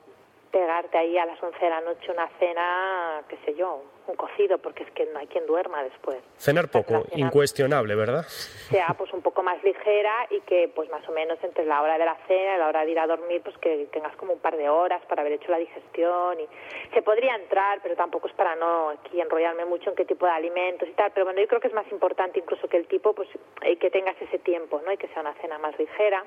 pegarte 0.51 0.97
ahí 0.97 1.17
a 1.17 1.25
las 1.25 1.41
11 1.41 1.57
de 1.59 1.69
la 1.69 1.81
noche 1.81 2.11
una 2.11 2.27
cena, 2.39 3.23
qué 3.27 3.37
sé 3.45 3.55
yo, 3.55 3.83
un 4.07 4.15
cocido, 4.15 4.57
porque 4.57 4.83
es 4.83 4.91
que 4.91 5.05
no 5.07 5.19
hay 5.19 5.27
quien 5.27 5.45
duerma 5.45 5.83
después. 5.83 6.17
Cenar 6.37 6.69
poco, 6.69 7.05
incuestionable, 7.15 7.95
¿verdad? 7.95 8.23
Sea 8.69 8.95
pues 8.97 9.11
un 9.13 9.21
poco 9.21 9.43
más 9.43 9.61
ligera 9.63 10.27
y 10.29 10.41
que 10.41 10.71
pues 10.73 10.89
más 10.89 11.07
o 11.07 11.11
menos 11.11 11.37
entre 11.43 11.65
la 11.65 11.81
hora 11.81 11.97
de 11.97 12.05
la 12.05 12.17
cena 12.27 12.55
y 12.55 12.59
la 12.59 12.67
hora 12.67 12.85
de 12.85 12.91
ir 12.91 12.99
a 12.99 13.07
dormir, 13.07 13.41
pues 13.43 13.57
que 13.57 13.87
tengas 13.91 14.15
como 14.15 14.33
un 14.33 14.39
par 14.39 14.55
de 14.57 14.69
horas 14.69 15.01
para 15.07 15.21
haber 15.21 15.33
hecho 15.33 15.51
la 15.51 15.57
digestión 15.57 16.39
y 16.39 16.47
se 16.93 17.01
podría 17.01 17.35
entrar, 17.35 17.79
pero 17.83 17.95
tampoco 17.95 18.27
es 18.27 18.33
para 18.33 18.55
no 18.55 18.89
aquí 18.89 19.19
enrollarme 19.19 19.65
mucho 19.65 19.89
en 19.89 19.95
qué 19.95 20.05
tipo 20.05 20.25
de 20.25 20.31
alimentos 20.31 20.87
y 20.87 20.93
tal, 20.93 21.11
pero 21.13 21.25
bueno, 21.25 21.41
yo 21.41 21.47
creo 21.47 21.61
que 21.61 21.67
es 21.67 21.73
más 21.73 21.89
importante 21.91 22.39
incluso 22.39 22.67
que 22.67 22.77
el 22.77 22.87
tipo, 22.87 23.13
pues 23.13 23.29
y 23.65 23.75
que 23.75 23.89
tengas 23.89 24.15
ese 24.21 24.39
tiempo, 24.39 24.81
¿no? 24.85 24.91
Y 24.91 24.97
que 24.97 25.07
sea 25.09 25.21
una 25.21 25.33
cena 25.35 25.57
más 25.57 25.77
ligera. 25.77 26.23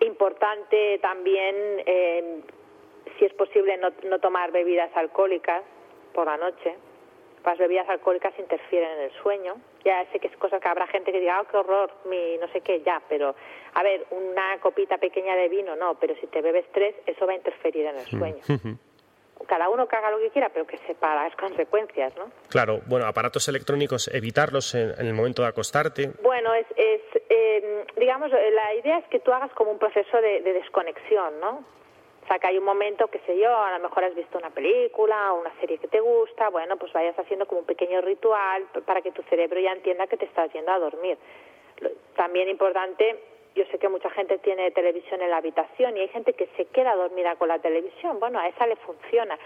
Importante 0.00 0.98
también 0.98 1.54
eh, 1.86 2.40
si 3.18 3.24
es 3.24 3.34
posible 3.34 3.76
no, 3.78 3.90
no 4.08 4.18
tomar 4.18 4.52
bebidas 4.52 4.90
alcohólicas 4.96 5.62
por 6.12 6.26
la 6.26 6.36
noche. 6.36 6.76
Las 7.44 7.58
bebidas 7.58 7.86
alcohólicas 7.90 8.32
interfieren 8.38 8.90
en 8.92 9.00
el 9.00 9.12
sueño. 9.22 9.56
Ya 9.84 10.06
sé 10.10 10.18
que 10.18 10.28
es 10.28 10.36
cosa 10.38 10.58
que 10.60 10.68
habrá 10.68 10.86
gente 10.86 11.12
que 11.12 11.20
diga, 11.20 11.42
oh, 11.42 11.44
qué 11.44 11.58
horror, 11.58 11.92
mi 12.06 12.38
no 12.38 12.48
sé 12.48 12.62
qué, 12.62 12.80
ya, 12.80 13.02
pero 13.06 13.34
a 13.74 13.82
ver, 13.82 14.06
una 14.10 14.58
copita 14.60 14.96
pequeña 14.96 15.36
de 15.36 15.48
vino 15.48 15.76
no, 15.76 15.96
pero 15.96 16.14
si 16.16 16.26
te 16.28 16.40
bebes 16.40 16.64
tres, 16.72 16.94
eso 17.04 17.26
va 17.26 17.32
a 17.32 17.36
interferir 17.36 17.84
en 17.84 17.96
el 17.98 18.06
mm. 18.06 18.18
sueño. 18.18 18.78
Cada 19.46 19.68
uno 19.68 19.86
que 19.86 19.94
haga 19.94 20.10
lo 20.10 20.18
que 20.20 20.30
quiera, 20.30 20.48
pero 20.48 20.66
que 20.66 20.78
sepa 20.86 21.14
las 21.14 21.36
consecuencias, 21.36 22.16
¿no? 22.16 22.30
Claro, 22.48 22.80
bueno, 22.86 23.04
aparatos 23.04 23.46
electrónicos, 23.46 24.08
evitarlos 24.08 24.74
en, 24.74 24.94
el 24.98 25.12
momento 25.12 25.42
de 25.42 25.48
acostarte. 25.48 26.12
Bueno, 26.22 26.54
es, 26.54 26.66
es 26.76 27.02
eh, 27.28 27.84
digamos, 27.98 28.30
la 28.30 28.74
idea 28.74 28.98
es 29.00 29.04
que 29.08 29.20
tú 29.20 29.32
hagas 29.32 29.52
como 29.52 29.70
un 29.72 29.78
proceso 29.78 30.18
de 30.22 30.40
desconexión, 30.40 31.40
¿no? 31.40 31.62
Que 32.38 32.48
hay 32.48 32.58
un 32.58 32.64
momento, 32.64 33.06
que 33.08 33.20
sé 33.20 33.38
yo, 33.38 33.56
a 33.56 33.78
lo 33.78 33.78
mejor 33.78 34.04
has 34.04 34.14
visto 34.14 34.38
una 34.38 34.50
película 34.50 35.32
o 35.32 35.40
una 35.40 35.52
serie 35.60 35.78
que 35.78 35.88
te 35.88 36.00
gusta, 36.00 36.48
bueno, 36.48 36.76
pues 36.76 36.92
vayas 36.92 37.18
haciendo 37.18 37.46
como 37.46 37.60
un 37.60 37.66
pequeño 37.66 38.00
ritual 38.00 38.64
para 38.84 39.02
que 39.02 39.12
tu 39.12 39.22
cerebro 39.24 39.60
ya 39.60 39.72
entienda 39.72 40.06
que 40.06 40.16
te 40.16 40.24
estás 40.24 40.52
yendo 40.52 40.72
a 40.72 40.78
dormir. 40.78 41.16
También 42.16 42.48
importante, 42.48 43.18
yo 43.54 43.64
sé 43.66 43.78
que 43.78 43.88
mucha 43.88 44.10
gente 44.10 44.38
tiene 44.38 44.70
televisión 44.72 45.22
en 45.22 45.30
la 45.30 45.36
habitación 45.36 45.96
y 45.96 46.00
hay 46.00 46.08
gente 46.08 46.32
que 46.32 46.48
se 46.56 46.66
queda 46.66 46.96
dormida 46.96 47.36
con 47.36 47.48
la 47.48 47.60
televisión, 47.60 48.18
bueno, 48.18 48.40
a 48.40 48.48
esa 48.48 48.66
le 48.66 48.76
funciona, 48.76 49.38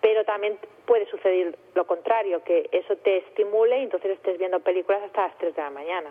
pero 0.00 0.24
también 0.24 0.58
puede 0.84 1.06
suceder 1.06 1.56
lo 1.74 1.86
contrario, 1.86 2.44
que 2.44 2.68
eso 2.70 2.96
te 2.96 3.18
estimule 3.18 3.78
y 3.78 3.84
entonces 3.84 4.12
estés 4.12 4.38
viendo 4.38 4.60
películas 4.60 5.02
hasta 5.02 5.28
las 5.28 5.38
3 5.38 5.56
de 5.56 5.62
la 5.62 5.70
mañana. 5.70 6.10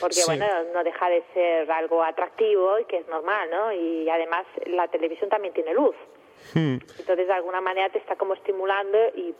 Porque, 0.00 0.20
bueno, 0.26 0.46
no 0.74 0.84
deja 0.84 1.08
de 1.08 1.22
ser 1.32 1.70
algo 1.70 2.02
atractivo 2.02 2.78
y 2.78 2.84
que 2.84 2.98
es 2.98 3.08
normal, 3.08 3.48
¿no? 3.50 3.72
Y 3.72 4.08
además 4.08 4.46
la 4.66 4.88
televisión 4.88 5.30
también 5.30 5.54
tiene 5.54 5.74
luz. 5.74 5.96
Entonces, 6.54 7.26
de 7.26 7.32
alguna 7.32 7.60
manera 7.60 7.90
te 7.90 7.98
está 7.98 8.16
como 8.16 8.34
estimulando 8.34 8.98
y 9.14 9.34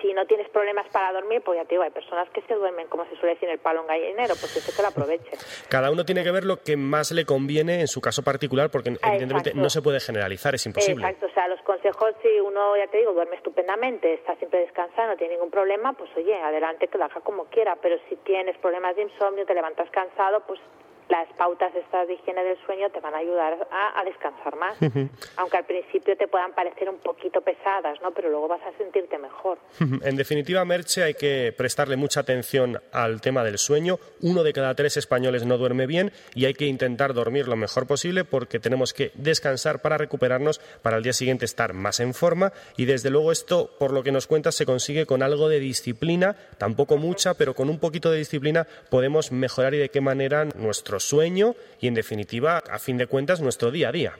si 0.00 0.12
no 0.12 0.26
tienes 0.26 0.48
problemas 0.50 0.86
para 0.88 1.12
dormir, 1.12 1.42
pues 1.44 1.58
ya 1.58 1.64
te 1.64 1.74
digo, 1.74 1.82
hay 1.82 1.90
personas 1.90 2.28
que 2.30 2.42
se 2.42 2.54
duermen, 2.54 2.88
como 2.88 3.04
se 3.06 3.16
suele 3.16 3.34
decir, 3.34 3.48
en 3.48 3.54
el 3.54 3.60
palo 3.60 3.82
en 3.82 3.86
gallinero, 3.86 4.34
pues 4.40 4.56
eso 4.56 4.72
que 4.74 4.82
lo 4.82 4.88
aproveche. 4.88 5.30
Cada 5.68 5.90
uno 5.90 6.04
tiene 6.04 6.24
que 6.24 6.30
ver 6.30 6.44
lo 6.44 6.62
que 6.62 6.76
más 6.76 7.12
le 7.12 7.24
conviene 7.24 7.80
en 7.80 7.88
su 7.88 8.00
caso 8.00 8.22
particular, 8.22 8.70
porque 8.70 8.90
evidentemente 8.90 9.52
no 9.54 9.70
se 9.70 9.82
puede 9.82 10.00
generalizar, 10.00 10.54
es 10.54 10.66
imposible. 10.66 11.06
Exacto, 11.06 11.26
o 11.26 11.34
sea, 11.34 11.48
los 11.48 11.60
consejos, 11.62 12.14
si 12.22 12.40
uno, 12.40 12.76
ya 12.76 12.86
te 12.88 12.98
digo, 12.98 13.12
duerme 13.12 13.36
estupendamente, 13.36 14.14
está 14.14 14.36
siempre 14.36 14.60
descansado, 14.60 15.08
no 15.08 15.16
tiene 15.16 15.34
ningún 15.34 15.50
problema, 15.50 15.92
pues 15.92 16.10
oye, 16.16 16.34
adelante 16.34 16.88
que 16.88 16.98
lo 16.98 17.04
haga 17.04 17.20
como 17.20 17.44
quiera, 17.46 17.76
pero 17.76 17.96
si 18.08 18.16
tienes 18.16 18.56
problemas 18.58 18.96
de 18.96 19.02
insomnio, 19.02 19.46
te 19.46 19.54
levantas 19.54 19.90
cansado, 19.90 20.40
pues 20.46 20.60
las 21.08 21.28
pautas 21.36 21.74
estas 21.74 22.08
de 22.08 22.14
higiene 22.14 22.44
del 22.44 22.56
sueño 22.66 22.90
te 22.90 23.00
van 23.00 23.14
a 23.14 23.18
ayudar 23.18 23.68
a, 23.70 24.04
descansar 24.04 24.56
más. 24.56 24.76
Aunque 25.36 25.56
al 25.56 25.64
principio 25.64 26.16
te 26.16 26.28
puedan 26.28 26.52
parecer 26.52 26.88
un 26.88 26.98
poquito 26.98 27.40
pesadas, 27.40 28.00
¿no? 28.02 28.10
Pero 28.12 28.30
luego 28.30 28.48
vas 28.48 28.62
a 28.62 28.76
sentirte 28.76 29.18
mejor. 29.18 29.58
En 30.08 30.16
definitiva, 30.16 30.64
Merche, 30.64 31.02
hay 31.02 31.14
que 31.14 31.52
prestarle 31.56 31.96
mucha 31.96 32.20
atención 32.20 32.80
al 32.92 33.20
tema 33.20 33.42
del 33.42 33.58
sueño. 33.58 33.98
Uno 34.22 34.42
de 34.42 34.52
cada 34.52 34.74
tres 34.74 34.96
españoles 34.96 35.44
no 35.44 35.58
duerme 35.58 35.86
bien 35.86 36.12
y 36.34 36.46
hay 36.46 36.54
que 36.54 36.66
intentar 36.66 37.14
dormir 37.14 37.48
lo 37.48 37.56
mejor 37.56 37.86
posible 37.86 38.24
porque 38.24 38.58
tenemos 38.58 38.94
que 38.94 39.10
descansar 39.14 39.82
para 39.82 39.98
recuperarnos, 39.98 40.60
para 40.82 40.96
el 40.98 41.02
día 41.02 41.12
siguiente 41.12 41.44
estar 41.44 41.72
más 41.72 42.00
en 42.00 42.14
forma 42.14 42.52
y 42.76 42.84
desde 42.84 43.10
luego 43.10 43.32
esto, 43.32 43.70
por 43.78 43.92
lo 43.92 44.02
que 44.02 44.12
nos 44.12 44.26
cuentas, 44.26 44.54
se 44.54 44.66
consigue 44.66 45.06
con 45.06 45.22
algo 45.22 45.48
de 45.48 45.60
disciplina, 45.60 46.36
tampoco 46.58 46.96
mucha, 46.96 47.34
pero 47.34 47.54
con 47.54 47.68
un 47.68 47.78
poquito 47.78 48.10
de 48.10 48.18
disciplina 48.18 48.66
podemos 48.90 49.32
mejorar 49.32 49.74
y 49.74 49.78
de 49.78 49.88
qué 49.88 50.00
manera 50.00 50.44
nuestro 50.44 50.97
nuestro 50.98 51.16
sueño 51.18 51.54
y, 51.80 51.86
en 51.86 51.94
definitiva, 51.94 52.58
a 52.70 52.78
fin 52.78 52.98
de 52.98 53.06
cuentas, 53.06 53.40
nuestro 53.40 53.70
día 53.70 53.88
a 53.88 53.92
día. 53.92 54.12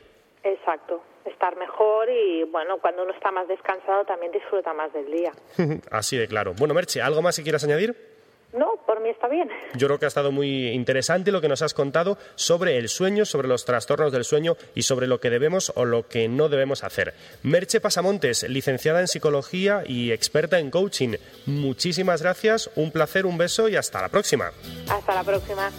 Exacto, 0.45 1.03
estar 1.25 1.57
mejor 1.57 2.09
y, 2.09 2.45
bueno, 2.45 2.79
cuando 2.81 3.03
uno 3.03 3.13
está 3.13 3.31
más 3.31 3.49
descansado 3.49 4.05
también 4.05 4.33
disfruta 4.33 4.73
más 4.73 4.93
del 4.93 5.11
día. 5.11 5.33
Así 5.91 6.17
de 6.17 6.29
claro. 6.29 6.55
Bueno, 6.57 6.75
Merche, 6.75 7.03
¿algo 7.03 7.23
más 7.23 7.37
que 7.37 7.43
quieras 7.43 7.65
añadir? 7.65 7.97
No, 8.53 8.77
por 8.87 9.01
mí 9.03 9.11
está 9.11 9.29
bien. 9.29 9.51
Yo 9.75 9.89
creo 9.89 9.99
que 9.99 10.07
ha 10.07 10.09
estado 10.09 10.33
muy 10.33 10.69
interesante 10.69 11.33
lo 11.33 11.43
que 11.43 11.49
nos 11.49 11.61
has 11.61 11.75
contado 11.75 12.17
sobre 12.35 12.79
el 12.79 12.89
sueño, 12.89 13.27
sobre 13.27 13.47
los 13.47 13.67
trastornos 13.67 14.11
del 14.11 14.25
sueño 14.25 14.57
y 14.75 14.83
sobre 14.83 15.07
lo 15.07 15.21
que 15.21 15.29
debemos 15.29 15.71
o 15.75 15.85
lo 15.85 16.09
que 16.09 16.29
no 16.29 16.49
debemos 16.49 16.83
hacer. 16.83 17.13
Merche 17.43 17.81
Pasamontes, 17.81 18.49
licenciada 18.49 19.01
en 19.01 19.09
psicología 19.09 19.83
y 19.87 20.13
experta 20.13 20.59
en 20.59 20.71
coaching. 20.71 21.17
Muchísimas 21.45 22.23
gracias, 22.23 22.71
un 22.75 22.91
placer, 22.91 23.27
un 23.27 23.37
beso 23.37 23.69
y 23.69 23.77
hasta 23.77 24.01
la 24.01 24.09
próxima. 24.09 24.51
Hasta 24.89 25.15
la 25.15 25.25
próxima. 25.25 25.71